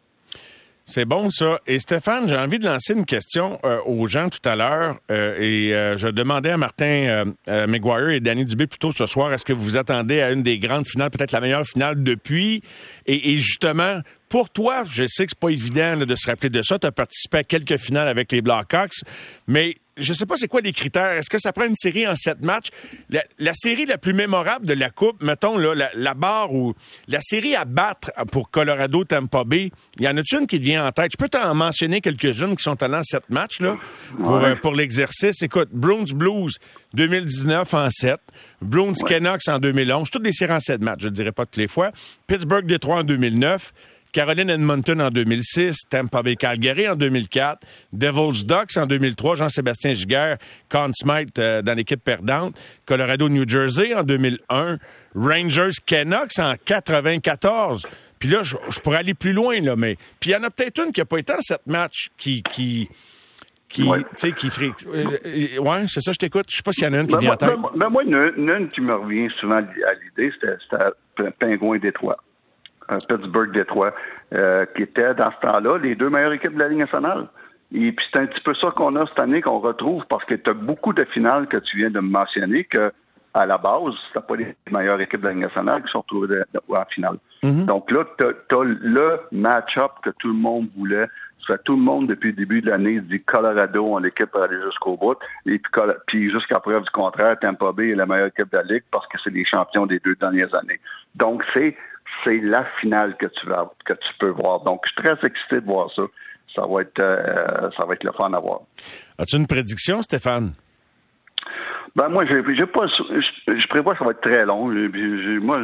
C'est 0.92 1.06
bon 1.06 1.30
ça. 1.30 1.60
Et 1.68 1.78
Stéphane, 1.78 2.28
j'ai 2.28 2.36
envie 2.36 2.58
de 2.58 2.66
lancer 2.66 2.94
une 2.94 3.06
question 3.06 3.60
euh, 3.64 3.80
aux 3.86 4.08
gens 4.08 4.28
tout 4.30 4.40
à 4.44 4.56
l'heure. 4.56 4.98
Euh, 5.12 5.38
et 5.40 5.72
euh, 5.76 5.98
je 5.98 6.08
demandais 6.08 6.50
à 6.50 6.58
Martin 6.58 7.26
McGuire 7.48 8.10
et 8.10 8.20
Danny 8.20 8.44
Dubé 8.44 8.66
plutôt 8.66 8.92
ce 8.92 9.06
soir, 9.06 9.32
est-ce 9.32 9.46
que 9.46 9.54
vous 9.54 9.64
vous 9.64 9.78
attendez 9.78 10.20
à 10.20 10.32
une 10.32 10.42
des 10.42 10.58
grandes 10.58 10.88
finales, 10.88 11.12
peut-être 11.12 11.32
la 11.32 11.42
meilleure 11.42 11.64
finale 11.64 12.02
depuis? 12.02 12.64
Et, 13.06 13.34
et 13.34 13.38
justement, 13.38 14.02
pour 14.30 14.50
toi, 14.50 14.84
je 14.90 15.06
sais 15.08 15.28
que 15.28 15.32
c'est 15.32 15.40
pas 15.40 15.50
évident 15.50 15.96
de 15.98 16.16
se 16.16 16.28
rappeler 16.28 16.50
de 16.50 16.64
ça. 16.64 16.80
Tu 16.80 16.88
as 16.88 16.92
participé 16.92 17.38
à 17.38 17.44
quelques 17.44 17.78
finales 17.78 18.08
avec 18.08 18.32
les 18.32 18.42
Blackhawks, 18.42 19.04
mais 19.46 19.76
je 20.00 20.14
sais 20.14 20.26
pas 20.26 20.36
c'est 20.38 20.48
quoi 20.48 20.62
les 20.62 20.74
critères. 20.74 21.12
Est-ce 21.12 21.30
que 21.30 21.40
ça 21.40 21.54
prend 21.54 21.66
une 21.66 21.76
série 21.76 22.08
en 22.08 22.16
sept 22.16 22.44
matchs? 22.44 22.70
La, 23.10 23.54
série 23.54 23.86
la 23.86 23.98
plus 23.98 24.14
mémorable 24.14 24.66
de 24.66 24.74
la 24.74 24.90
Coupe, 24.90 25.22
mettons, 25.22 25.58
là, 25.58 25.90
la, 25.94 26.14
barre 26.14 26.54
ou 26.54 26.74
la 27.08 27.20
série 27.22 27.56
à 27.56 27.66
battre 27.66 28.12
pour 28.32 28.50
Colorado 28.50 29.04
Tampa 29.04 29.44
Bay, 29.44 29.72
il 30.00 30.06
y 30.06 30.08
en 30.08 30.18
a 30.18 30.22
une 30.32 30.48
qui 30.48 30.60
te 30.60 30.64
vient 30.64 30.86
en 30.86 30.92
tête? 30.92 31.12
Je 31.12 31.18
peux 31.18 31.30
t'en 31.30 31.54
mentionner 31.54 32.02
quelques-unes 32.02 32.56
qui 32.56 32.64
sont 32.64 32.82
allées 32.82 32.98
en 32.98 33.04
sept 33.04 33.30
matchs 33.30 33.60
là, 33.60 33.78
pour, 34.24 34.36
euh, 34.36 34.56
pour 34.56 34.74
l'exercice. 34.74 35.42
Écoute, 35.42 35.70
Bruins 35.72 36.06
Blues 36.14 36.58
2019 36.94 37.74
en 37.74 37.90
sept, 37.90 38.22
Bruins 38.62 38.94
Canucks 39.08 39.48
en 39.48 39.60
2011, 39.60 40.10
toutes 40.10 40.24
des 40.24 40.34
séries 40.34 40.54
en 40.54 40.60
sept 40.60 40.82
matchs, 40.82 41.02
je 41.02 41.08
ne 41.08 41.14
dirais 41.14 41.32
pas 41.32 41.46
toutes 41.46 41.58
les 41.58 41.68
fois. 41.68 41.92
Pittsburgh 42.28 42.66
Detroit 42.66 43.00
en 43.00 43.04
2009, 43.04 43.74
Caroline 44.12 44.50
Edmonton 44.50 45.02
en 45.02 45.10
2006, 45.10 45.82
Tampa 45.90 46.24
Bay 46.24 46.36
Calgary 46.36 46.88
en 46.88 46.96
2004, 46.96 47.60
Devils 47.94 48.46
Ducks 48.46 48.78
en 48.78 48.88
2003, 48.88 49.36
Jean-Sébastien 49.36 49.94
Giguère, 49.94 50.38
Conn 50.68 50.92
Smythe 50.94 51.38
euh, 51.38 51.62
dans 51.62 51.76
l'équipe 51.76 52.04
perdante, 52.04 52.60
Colorado 52.86 53.30
New 53.30 53.48
Jersey 53.48 53.94
en 53.94 54.04
2001, 54.04 54.78
Rangers 55.16 55.78
Canucks 55.86 56.40
en 56.40 56.56
94. 56.66 57.86
Puis 58.18 58.30
là, 58.30 58.42
je, 58.44 58.80
pourrais 58.82 58.98
aller 58.98 59.14
plus 59.14 59.32
loin, 59.34 59.62
là, 59.62 59.76
mais. 59.76 59.96
Puis 60.20 60.32
il 60.32 60.34
y 60.34 60.36
en 60.36 60.44
a 60.44 60.50
peut-être 60.50 60.84
une 60.84 60.92
qui 60.92 61.00
n'a 61.00 61.06
pas 61.06 61.20
été 61.20 61.34
en 61.34 61.42
cette 61.42 61.68
match 61.68 62.10
qui. 62.18 62.44
qui 62.44 62.90
qui, 63.70 63.84
tu 63.84 64.04
sais, 64.16 64.32
qui 64.32 64.50
ferait. 64.50 64.72
Euh, 64.88 65.60
ouais, 65.60 65.86
c'est 65.88 66.02
ça, 66.02 66.12
je 66.12 66.18
t'écoute. 66.18 66.48
Je 66.50 66.56
sais 66.56 66.64
pas 66.64 66.74
s'il 66.74 66.86
y 66.86 66.88
en 66.88 66.94
a 66.94 67.02
une 67.02 67.06
qui 67.06 67.14
ben, 67.14 67.20
vient 67.20 67.34
à 67.34 67.38
tête. 67.38 67.50
Ben, 67.50 67.70
ben, 67.76 67.90
moi, 67.90 68.04
une, 68.04 68.34
une, 68.36 68.70
qui 68.70 68.82
me 68.82 68.96
revient 68.96 69.30
souvent 69.40 69.58
à 69.58 69.62
l'idée, 69.62 70.34
c'était 70.34 71.32
Pingouin 71.40 71.78
Détroit. 71.78 72.18
Pittsburgh 72.98 73.52
Détroit, 73.52 73.94
euh, 74.34 74.66
qui 74.76 74.84
était 74.84 75.14
dans 75.14 75.32
ce 75.32 75.48
temps-là 75.48 75.78
les 75.78 75.96
deux 75.96 76.10
meilleures 76.10 76.34
équipes 76.34 76.56
de 76.56 76.60
la 76.60 76.68
Ligue 76.68 76.80
nationale. 76.80 77.28
Et 77.74 77.92
puis 77.92 78.06
c'est 78.12 78.20
un 78.20 78.26
petit 78.26 78.42
peu 78.42 78.54
ça 78.56 78.72
qu'on 78.72 78.96
a 78.96 79.06
cette 79.06 79.20
année, 79.20 79.42
qu'on 79.42 79.60
retrouve, 79.60 80.04
parce 80.10 80.26
que 80.26 80.36
tu 80.36 80.50
as 80.50 80.54
beaucoup 80.54 80.94
de 80.94 81.06
finales 81.06 81.48
que 81.48 81.58
tu 81.58 81.78
viens 81.78 81.92
de 81.92 82.00
me 82.00 82.10
mentionner, 82.10 82.64
que 82.64 82.92
à 83.34 83.46
la 83.46 83.58
base, 83.58 83.94
c'était 84.08 84.26
pas 84.26 84.36
les 84.36 84.56
meilleures 84.72 85.00
équipes 85.00 85.22
de 85.22 85.28
la 85.28 85.34
Ligue 85.34 85.44
nationale 85.44 85.84
qui 85.84 85.92
sont 85.92 86.02
retrouvées 86.02 86.42
en 86.70 86.86
finale. 86.86 87.18
Mm-hmm. 87.44 87.66
Donc 87.66 87.92
là, 87.92 88.04
tu 88.18 88.26
as, 88.26 88.64
le 88.64 89.20
match-up 89.32 89.92
que 90.04 90.10
tout 90.20 90.30
le 90.30 90.34
monde 90.34 90.68
voulait. 90.76 91.06
Ça 91.48 91.58
tout 91.58 91.76
le 91.76 91.82
monde, 91.82 92.08
depuis 92.08 92.30
le 92.30 92.36
début 92.36 92.62
de 92.62 92.70
l'année, 92.70 93.00
dit 93.00 93.22
Colorado, 93.22 93.86
on 93.88 93.98
l'équipe 94.00 94.30
pour 94.30 94.44
aller 94.44 94.62
jusqu'au 94.66 94.98
bout. 94.98 95.18
Et 95.46 95.58
puis, 95.58 95.72
puis 96.08 96.32
jusqu'à 96.32 96.60
preuve 96.60 96.84
du 96.84 96.90
contraire, 96.90 97.40
Tampa 97.40 97.72
Bay 97.72 97.90
est 97.90 97.96
la 97.96 98.06
meilleure 98.06 98.28
équipe 98.28 98.52
de 98.52 98.58
la 98.58 98.64
Ligue 98.64 98.84
parce 98.92 99.08
que 99.08 99.18
c'est 99.24 99.32
les 99.32 99.46
champions 99.46 99.86
des 99.86 100.00
deux 100.00 100.16
dernières 100.16 100.54
années. 100.56 100.80
Donc, 101.16 101.44
c'est 101.56 101.76
c'est 102.24 102.40
la 102.40 102.66
finale 102.80 103.16
que 103.18 103.28
tu 103.28 103.48
vas 103.48 103.72
que 103.86 103.94
tu 103.94 104.10
peux 104.20 104.30
voir. 104.30 104.62
Donc, 104.62 104.82
je 104.86 104.90
suis 104.90 105.04
très 105.04 105.28
excité 105.28 105.62
de 105.62 105.66
voir 105.66 105.90
ça. 105.96 106.04
Ça 106.56 106.64
va 106.68 106.82
être 106.82 107.02
euh, 107.02 107.70
ça 107.78 107.86
va 107.86 107.94
être 107.94 108.04
le 108.04 108.12
fun 108.12 108.34
à 108.34 108.40
voir. 108.40 108.62
As-tu 109.18 109.38
une 109.38 109.48
prédiction, 109.48 110.02
Stéphane? 110.02 110.54
Ben 111.96 112.08
moi, 112.08 112.24
j'ai, 112.26 112.42
pas, 112.66 112.86
je, 112.88 113.68
prévois 113.68 113.94
que 113.94 114.00
ça 114.00 114.06
va 114.06 114.12
être 114.12 114.22
très 114.22 114.46
long. 114.46 114.68
moi, 115.42 115.60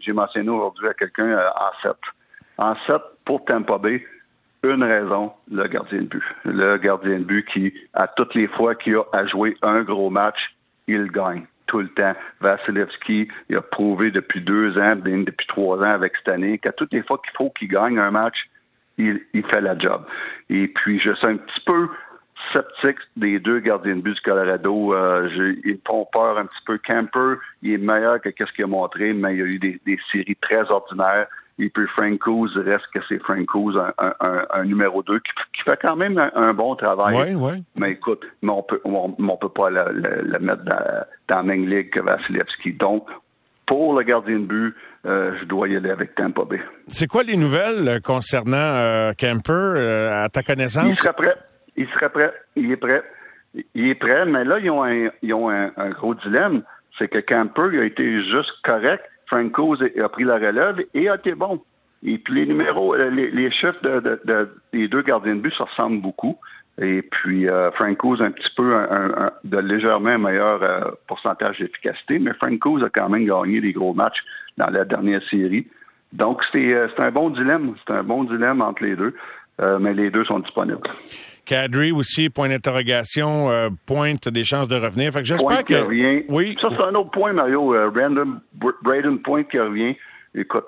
j'ai, 0.00 0.12
mentionné 0.12 0.48
aujourd'hui 0.48 0.88
à 0.88 0.94
quelqu'un 0.94 1.30
euh, 1.30 1.48
en 1.48 1.86
7. 1.86 1.96
En 2.58 2.74
7, 2.88 2.96
pour 3.24 3.44
Tampa 3.44 3.78
Bay, 3.78 4.04
une 4.64 4.82
raison, 4.82 5.32
le 5.50 5.66
gardien 5.68 6.00
de 6.00 6.06
but. 6.06 6.22
Le 6.44 6.78
gardien 6.78 7.18
de 7.18 7.24
but 7.24 7.46
qui, 7.52 7.74
à 7.92 8.08
toutes 8.08 8.34
les 8.34 8.48
fois 8.48 8.74
qu'il 8.74 8.96
a 8.96 9.02
à 9.12 9.26
jouer 9.26 9.56
un 9.62 9.82
gros 9.82 10.10
match, 10.10 10.38
il 10.88 11.10
gagne 11.10 11.46
tout 11.66 11.80
le 11.80 11.88
temps. 11.88 12.14
Vasilevski, 12.40 13.28
il 13.48 13.56
a 13.56 13.60
prouvé 13.60 14.10
depuis 14.10 14.40
deux 14.40 14.76
ans, 14.78 14.96
depuis 14.96 15.46
trois 15.46 15.78
ans 15.78 15.92
avec 15.92 16.12
cette 16.16 16.32
année, 16.32 16.58
qu'à 16.58 16.72
toutes 16.72 16.92
les 16.92 17.02
fois 17.02 17.20
qu'il 17.22 17.36
faut 17.36 17.50
qu'il 17.50 17.68
gagne 17.68 17.98
un 17.98 18.10
match, 18.10 18.36
il, 18.98 19.20
fait 19.50 19.60
la 19.60 19.78
job. 19.78 20.04
Et 20.48 20.68
puis, 20.68 21.00
je 21.00 21.12
suis 21.14 21.26
un 21.26 21.36
petit 21.36 21.60
peu 21.66 21.88
sceptique 22.52 22.98
des 23.16 23.38
deux 23.38 23.60
gardiens 23.60 23.96
de 23.96 24.00
but 24.00 24.14
du 24.14 24.20
Colorado. 24.20 24.94
Euh, 24.94 25.54
ils 25.64 25.78
font 25.86 26.06
peur 26.12 26.38
un 26.38 26.46
petit 26.46 26.64
peu. 26.64 26.78
Camper, 26.78 27.34
il 27.62 27.72
est 27.72 27.78
meilleur 27.78 28.20
que 28.20 28.30
ce 28.30 28.52
qu'il 28.52 28.64
a 28.64 28.68
montré, 28.68 29.12
mais 29.12 29.34
il 29.34 29.38
y 29.38 29.42
a 29.42 29.46
eu 29.46 29.58
des, 29.58 29.80
des 29.84 29.98
séries 30.12 30.36
très 30.40 30.70
ordinaires. 30.70 31.26
Et 31.58 31.70
puis 31.70 31.86
Frank 31.96 32.18
Coos 32.18 32.50
reste 32.54 32.86
que 32.92 33.00
c'est 33.08 33.18
Frank 33.22 33.46
Coos, 33.46 33.74
un, 33.78 34.64
numéro 34.64 35.02
2 35.02 35.18
qui, 35.20 35.62
fait 35.64 35.78
quand 35.80 35.96
même 35.96 36.18
un, 36.34 36.52
bon 36.52 36.76
travail. 36.76 37.16
Oui, 37.16 37.34
oui. 37.34 37.64
Mais 37.80 37.92
écoute, 37.92 38.22
mais 38.42 38.52
on 38.52 38.62
peut, 38.62 38.80
on, 38.84 39.36
peut 39.36 39.48
pas 39.48 39.70
le, 39.70 40.38
mettre 40.38 40.64
dans, 40.64 40.76
dans, 41.28 41.36
la 41.36 41.42
même 41.42 41.66
ligue 41.66 41.90
que 41.90 42.00
Vasilevski. 42.00 42.74
Donc, 42.74 43.08
pour 43.66 43.98
le 43.98 44.04
gardien 44.04 44.38
de 44.38 44.44
but, 44.44 44.74
euh, 45.06 45.32
je 45.40 45.44
dois 45.44 45.68
y 45.68 45.76
aller 45.76 45.90
avec 45.90 46.14
Tampa 46.14 46.44
Bay. 46.44 46.60
C'est 46.88 47.06
quoi 47.06 47.22
les 47.22 47.36
nouvelles 47.36 47.88
euh, 47.88 48.00
concernant 48.00 48.56
euh, 48.56 49.12
Camper, 49.18 50.10
à 50.12 50.28
ta 50.28 50.42
connaissance? 50.42 50.86
Il 50.88 50.96
serait 50.96 51.12
prêt. 51.12 51.34
Il 51.76 51.86
serait 51.88 52.10
prêt. 52.10 52.32
Il 52.56 52.70
est 52.70 52.76
prêt. 52.76 53.02
Il 53.74 53.88
est 53.88 53.94
prêt, 53.94 54.24
mais 54.26 54.44
là, 54.44 54.58
ils 54.58 54.70
ont 54.70 54.84
un, 54.84 55.08
ils 55.22 55.34
ont 55.34 55.48
un, 55.48 55.90
gros 55.90 56.14
dilemme. 56.14 56.62
C'est 56.98 57.08
que 57.08 57.20
Camper 57.20 57.68
il 57.72 57.80
a 57.80 57.84
été 57.84 58.04
juste 58.24 58.50
correct 58.64 59.04
Franco 59.26 59.74
a 59.74 60.08
pris 60.08 60.24
la 60.24 60.36
relève 60.36 60.84
et 60.94 61.08
a 61.08 61.16
été 61.16 61.34
bon. 61.34 61.60
Et 62.02 62.18
puis 62.18 62.34
les 62.34 62.46
numéros, 62.46 62.94
euh, 62.94 63.10
les, 63.10 63.50
chefs 63.50 63.80
de, 63.82 64.20
des 64.72 64.88
deux 64.88 65.02
gardiens 65.02 65.34
de 65.34 65.40
but 65.40 65.52
se 65.54 65.62
ressemblent 65.62 66.00
beaucoup. 66.00 66.36
Et 66.80 67.02
puis 67.02 67.48
euh, 67.48 67.70
Franco 67.72 68.20
a 68.20 68.26
un 68.26 68.30
petit 68.30 68.52
peu 68.54 68.74
un, 68.76 69.30
de 69.44 69.58
légèrement 69.58 70.10
un 70.10 70.18
meilleur 70.18 70.62
euh, 70.62 70.90
pourcentage 71.06 71.58
d'efficacité, 71.58 72.18
mais 72.18 72.34
Franco 72.34 72.78
a 72.84 72.90
quand 72.90 73.08
même 73.08 73.24
gagné 73.24 73.60
des 73.60 73.72
gros 73.72 73.94
matchs 73.94 74.22
dans 74.58 74.70
la 74.70 74.84
dernière 74.84 75.22
série. 75.30 75.66
Donc 76.12 76.42
c'est 76.52 76.74
un 76.98 77.10
bon 77.10 77.30
dilemme, 77.30 77.74
c'est 77.86 77.94
un 77.94 78.02
bon 78.02 78.24
dilemme 78.24 78.60
entre 78.60 78.84
les 78.84 78.94
deux, 78.94 79.14
mais 79.58 79.94
les 79.94 80.10
deux 80.10 80.24
sont 80.24 80.40
disponibles. 80.40 80.80
Kadri 81.46 81.92
aussi, 81.92 82.28
point 82.28 82.48
d'interrogation, 82.48 83.50
euh, 83.50 83.68
pointe 83.86 84.28
des 84.28 84.44
chances 84.44 84.68
de 84.68 84.76
revenir. 84.76 85.12
Fait 85.12 85.20
que 85.20 85.26
j'espère 85.26 85.64
que. 85.64 85.74
Revient. 85.74 86.24
Oui. 86.28 86.56
Ça, 86.60 86.68
c'est 86.76 86.84
un 86.84 86.94
autre 86.94 87.12
point, 87.12 87.32
Mario. 87.32 87.72
Euh, 87.74 87.88
Brandon, 87.88 88.40
Braden 88.82 89.20
Point 89.20 89.44
qui 89.44 89.58
revient. 89.58 89.96
Écoute. 90.34 90.66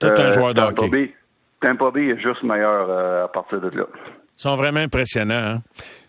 Tout 0.00 0.06
un 0.06 0.10
euh, 0.18 0.32
joueur 0.32 0.54
d'hockey. 0.54 1.14
Tampa 1.60 1.90
Bay 1.90 2.06
est 2.06 2.20
juste 2.20 2.42
meilleur 2.42 3.24
à 3.24 3.28
partir 3.28 3.60
de 3.60 3.76
là. 3.76 3.84
Ils 3.92 4.42
sont 4.42 4.56
vraiment 4.56 4.80
impressionnants. 4.80 5.56
Hein? 5.56 5.62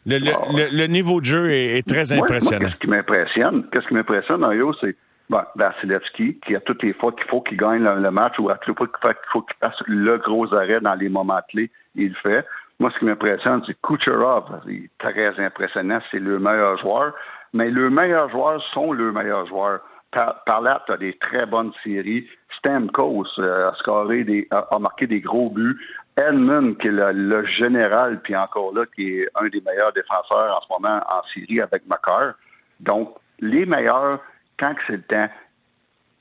Le, 0.06 0.20
le, 0.20 0.32
ah. 0.34 0.68
le, 0.72 0.86
niveau 0.86 1.20
de 1.20 1.26
jeu 1.26 1.52
est, 1.52 1.86
très 1.88 2.14
impressionnant. 2.14 2.68
Qu'est-ce 2.68 2.80
qui 2.80 2.88
m'impressionne? 2.88 3.66
Qu'est-ce 3.72 3.88
qui 3.88 3.96
m'impressionne, 3.96 4.42
Mario, 4.42 4.74
c'est 4.80 4.96
ben, 5.30 5.46
Vasilevski, 5.56 6.40
qui 6.46 6.56
a 6.56 6.60
toutes 6.60 6.84
les 6.84 6.94
fois 6.94 7.12
qu'il 7.14 7.26
faut 7.26 7.42
qu'il 7.42 7.58
gagne 7.58 7.84
le, 7.84 8.12
match 8.12 8.38
ou 8.38 8.50
à 8.50 8.56
toutes 8.56 8.80
les 8.80 8.88
fois 8.88 9.14
qu'il 9.14 9.32
faut 9.32 9.42
qu'il 9.42 9.56
fasse 9.60 9.82
le 9.88 10.18
gros 10.18 10.54
arrêt 10.54 10.80
dans 10.80 10.94
les 10.94 11.10
moments 11.10 11.42
clés, 11.50 11.72
il 11.96 12.10
le 12.10 12.16
fait. 12.16 12.46
Moi, 12.80 12.92
ce 12.94 13.00
qui 13.00 13.06
m'impressionne, 13.06 13.62
c'est 13.68 13.78
Kucherov. 13.82 14.62
Très 15.00 15.40
impressionnant. 15.40 16.00
C'est 16.12 16.20
le 16.20 16.40
meilleur 16.40 16.78
joueur. 16.78 17.14
Mais 17.54 17.70
les 17.70 17.90
meilleurs 17.90 18.30
joueurs 18.30 18.64
sont 18.74 18.94
le 18.94 19.12
meilleur 19.12 19.46
joueur. 19.48 19.82
Par, 20.12 20.62
là, 20.62 20.84
tu 20.88 20.98
des 20.98 21.18
très 21.18 21.46
bonnes 21.46 21.72
séries. 21.84 22.26
Stamkos 22.58 23.28
euh, 23.40 23.70
a, 23.70 23.76
scoré 23.76 24.48
a, 24.52 24.80
marqué 24.80 25.08
des 25.08 25.20
gros 25.20 25.50
buts. 25.50 25.78
Edmund, 26.18 26.78
qui 26.78 26.88
est 26.88 26.92
le, 26.92 27.46
général, 27.46 28.20
puis 28.22 28.36
encore 28.36 28.74
là, 28.74 28.84
qui 28.96 29.20
est 29.20 29.28
un 29.36 29.48
des 29.48 29.62
meilleurs 29.62 29.94
défenseurs 29.94 30.58
en 30.58 30.62
ce 30.62 30.68
moment 30.70 31.00
en 31.08 31.22
série 31.34 31.62
avec 31.62 31.88
Makar. 31.88 32.34
Donc, 32.80 33.16
les 33.40 33.66
meilleurs, 33.66 34.20
quand 34.60 34.74
c'est 34.88 34.98
le 34.98 35.02
temps, 35.04 35.30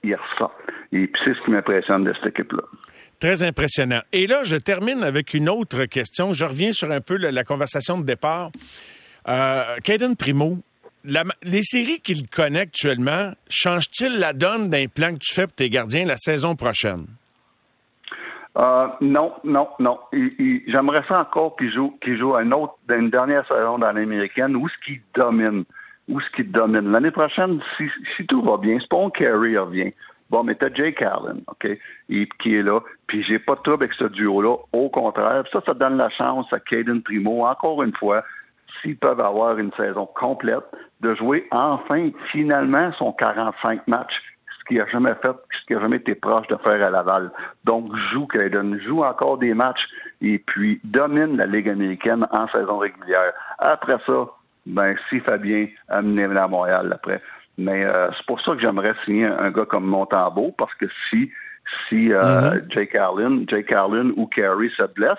ils 0.03 0.15
ressortent. 0.15 0.55
Et 0.93 1.07
puis 1.07 1.23
c'est 1.25 1.35
ce 1.35 1.45
qui 1.45 1.51
m'impressionne 1.51 2.05
de 2.05 2.13
cette 2.15 2.31
équipe-là. 2.31 2.63
Très 3.21 3.43
impressionnant. 3.43 4.01
Et 4.13 4.27
là, 4.27 4.45
je 4.45 4.57
termine 4.57 5.03
avec 5.03 5.35
une 5.35 5.49
autre 5.49 5.85
question. 5.87 6.33
Je 6.35 6.45
reviens 6.45 6.73
sur 6.73 6.91
un 6.91 7.01
peu 7.01 7.17
la, 7.17 7.45
conversation 7.45 7.99
de 7.99 8.05
départ. 8.05 8.51
Euh, 9.29 9.77
Caden 9.83 10.15
Primo, 10.17 10.59
les 11.43 11.63
séries 11.63 12.01
qu'il 12.01 12.29
connaît 12.29 12.61
actuellement, 12.61 13.33
changent-ils 13.49 14.19
la 14.19 14.33
donne 14.33 14.71
d'un 14.71 14.87
plan 14.87 15.13
que 15.13 15.19
tu 15.19 15.35
fais 15.35 15.47
pour 15.47 15.55
tes 15.55 15.69
gardiens 15.69 16.07
la 16.07 16.17
saison 16.17 16.55
prochaine? 16.55 17.07
Euh, 18.59 18.89
non, 19.01 19.35
non, 19.45 19.69
non. 19.79 19.99
J'aimerais 20.13 21.05
ça 21.09 21.21
encore 21.21 21.57
qu'il 21.57 21.73
joue, 21.73 21.97
qu'il 22.03 22.19
joue 22.19 22.35
un 22.35 22.51
autre, 22.53 22.75
une 22.91 23.11
dernière 23.11 23.47
saison 23.47 23.79
dans 23.79 23.93
l'américaine 23.93 24.57
où 24.57 24.69
ce 24.69 24.75
qui 24.85 25.01
domine, 25.15 25.65
où 26.09 26.21
ce 26.21 26.31
qui 26.31 26.45
domine. 26.45 26.91
L'année 26.91 27.11
prochaine, 27.11 27.61
si, 27.77 27.85
si, 28.17 28.27
tout 28.27 28.43
va 28.43 28.57
bien, 28.57 28.79
Spawn 28.81 29.11
Carey 29.13 29.57
revient. 29.57 29.93
Bon, 30.31 30.45
mais 30.45 30.55
t'as 30.55 30.73
Jake 30.75 31.03
Allen, 31.03 31.43
OK, 31.47 31.67
qui 32.09 32.55
est 32.55 32.63
là. 32.63 32.81
Puis 33.07 33.25
j'ai 33.25 33.39
pas 33.39 33.55
de 33.55 33.63
trouble 33.63 33.85
avec 33.85 33.95
ce 33.95 34.05
duo-là. 34.05 34.57
Au 34.73 34.91
contraire, 34.91 35.45
ça, 35.53 35.61
ça 35.67 35.73
donne 35.73 35.97
la 35.97 36.11
chance 36.11 36.47
à 36.53 36.61
Caden 36.61 37.03
Primo, 37.03 37.47
encore 37.47 37.83
une 37.83 37.95
fois, 37.95 38.23
s'ils 38.81 38.99
peuvent 38.99 39.23
avoir 39.23 39.59
une 39.59 39.73
saison 39.73 40.07
complète, 40.07 40.65
de 41.01 41.15
jouer 41.15 41.47
enfin, 41.51 42.11
finalement, 42.31 42.93
son 42.99 43.13
45 43.13 43.89
matchs, 43.89 44.15
ce 44.59 44.65
qu'il 44.69 44.81
a 44.83 44.87
jamais 44.89 45.15
fait, 45.25 45.35
ce 45.61 45.67
qu'il 45.67 45.77
a 45.77 45.81
jamais 45.81 45.97
été 45.97 46.15
proche 46.15 46.47
de 46.49 46.57
faire 46.57 46.87
à 46.87 46.91
Laval. 46.91 47.31
Donc, 47.65 47.89
joue 48.13 48.27
Caden, 48.27 48.79
joue 48.87 49.01
encore 49.01 49.39
des 49.39 49.55
matchs 49.55 49.87
et 50.21 50.39
puis 50.39 50.79
domine 50.85 51.39
la 51.39 51.47
Ligue 51.47 51.71
américaine 51.71 52.27
en 52.33 52.49
saison 52.49 52.79
régulière. 52.79 53.33
Après 53.59 53.97
ça, 54.07 54.27
ben, 54.69 54.95
si 55.09 55.21
Fabien 55.21 55.67
amenez-le 55.89 56.39
à 56.39 56.47
Montréal 56.47 56.93
après. 56.95 57.21
Mais 57.57 57.85
euh, 57.85 58.11
c'est 58.17 58.27
pour 58.27 58.41
ça 58.41 58.53
que 58.53 58.61
j'aimerais 58.61 58.95
signer 59.05 59.27
un 59.27 59.51
gars 59.51 59.65
comme 59.65 59.87
Montembeau, 59.87 60.55
parce 60.57 60.75
que 60.75 60.87
si 61.11 61.31
si 61.89 62.13
euh, 62.13 62.21
mm-hmm. 62.23 62.73
Jake 62.73 62.95
Allen, 62.95 63.45
Jake 63.49 63.73
Allen 63.73 64.13
ou 64.17 64.27
Carey 64.27 64.71
se 64.79 64.87
blesse, 64.87 65.13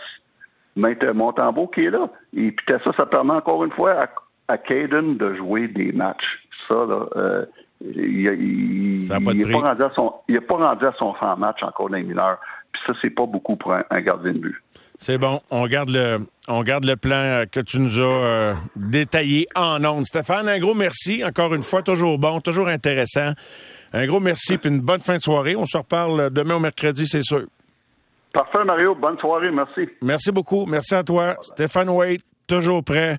mais 0.75 0.95
t'as 0.95 1.13
Montembeau 1.13 1.67
qui 1.67 1.81
est 1.81 1.91
là. 1.91 2.09
Et 2.35 2.51
puis 2.51 2.65
ça, 2.69 2.91
ça 2.97 3.05
permet 3.05 3.33
encore 3.33 3.63
une 3.63 3.71
fois 3.71 3.99
à, 4.01 4.53
à 4.53 4.57
Caden 4.57 5.17
de 5.17 5.35
jouer 5.35 5.67
des 5.67 5.91
matchs. 5.91 6.47
Ça, 6.67 6.85
là, 6.85 7.05
euh, 7.17 7.45
il 7.81 8.99
n'est 8.99 9.51
pas, 9.51 9.69
rendu 9.69 9.83
à 9.83 9.91
son, 9.95 10.13
il 10.27 10.41
pas 10.41 10.55
rendu 10.55 10.85
à 10.85 10.93
son 10.97 11.15
100 11.15 11.37
match 11.37 11.63
encore 11.63 11.89
dans 11.89 11.95
les 11.95 12.03
mineurs. 12.03 12.39
Puis 12.71 12.81
ça, 12.87 12.93
c'est 13.01 13.09
pas 13.09 13.25
beaucoup 13.25 13.55
pour 13.55 13.73
un, 13.73 13.83
un 13.89 14.01
gardien 14.01 14.33
de 14.33 14.39
but. 14.39 14.55
C'est 14.99 15.17
bon. 15.17 15.39
On 15.49 15.65
garde 15.67 15.89
le, 15.89 16.19
on 16.49 16.61
garde 16.61 16.83
le 16.83 16.97
plan 16.97 17.43
que 17.49 17.61
tu 17.61 17.79
nous 17.79 17.99
as 17.99 18.03
euh, 18.03 18.53
détaillé 18.75 19.47
en 19.55 19.83
ondes. 19.85 20.05
Stéphane, 20.05 20.49
un 20.49 20.59
gros 20.59 20.73
merci. 20.73 21.23
Encore 21.23 21.53
une 21.53 21.63
fois, 21.63 21.81
toujours 21.81 22.19
bon, 22.19 22.41
toujours 22.41 22.67
intéressant. 22.67 23.31
Un 23.93 24.05
gros 24.05 24.19
merci 24.19 24.57
puis 24.57 24.69
une 24.69 24.81
bonne 24.81 24.99
fin 24.99 25.15
de 25.15 25.21
soirée. 25.21 25.55
On 25.55 25.65
se 25.65 25.77
reparle 25.77 26.29
demain 26.31 26.55
au 26.55 26.59
mercredi, 26.59 27.07
c'est 27.07 27.23
sûr. 27.23 27.45
Parfait, 28.33 28.63
Mario. 28.65 28.93
Bonne 28.93 29.17
soirée. 29.19 29.51
Merci. 29.51 29.89
Merci 30.01 30.31
beaucoup. 30.31 30.65
Merci 30.65 30.93
à 30.95 31.03
toi. 31.03 31.37
Stéphane 31.41 31.89
Waite, 31.89 32.21
toujours 32.45 32.83
prêt 32.83 33.17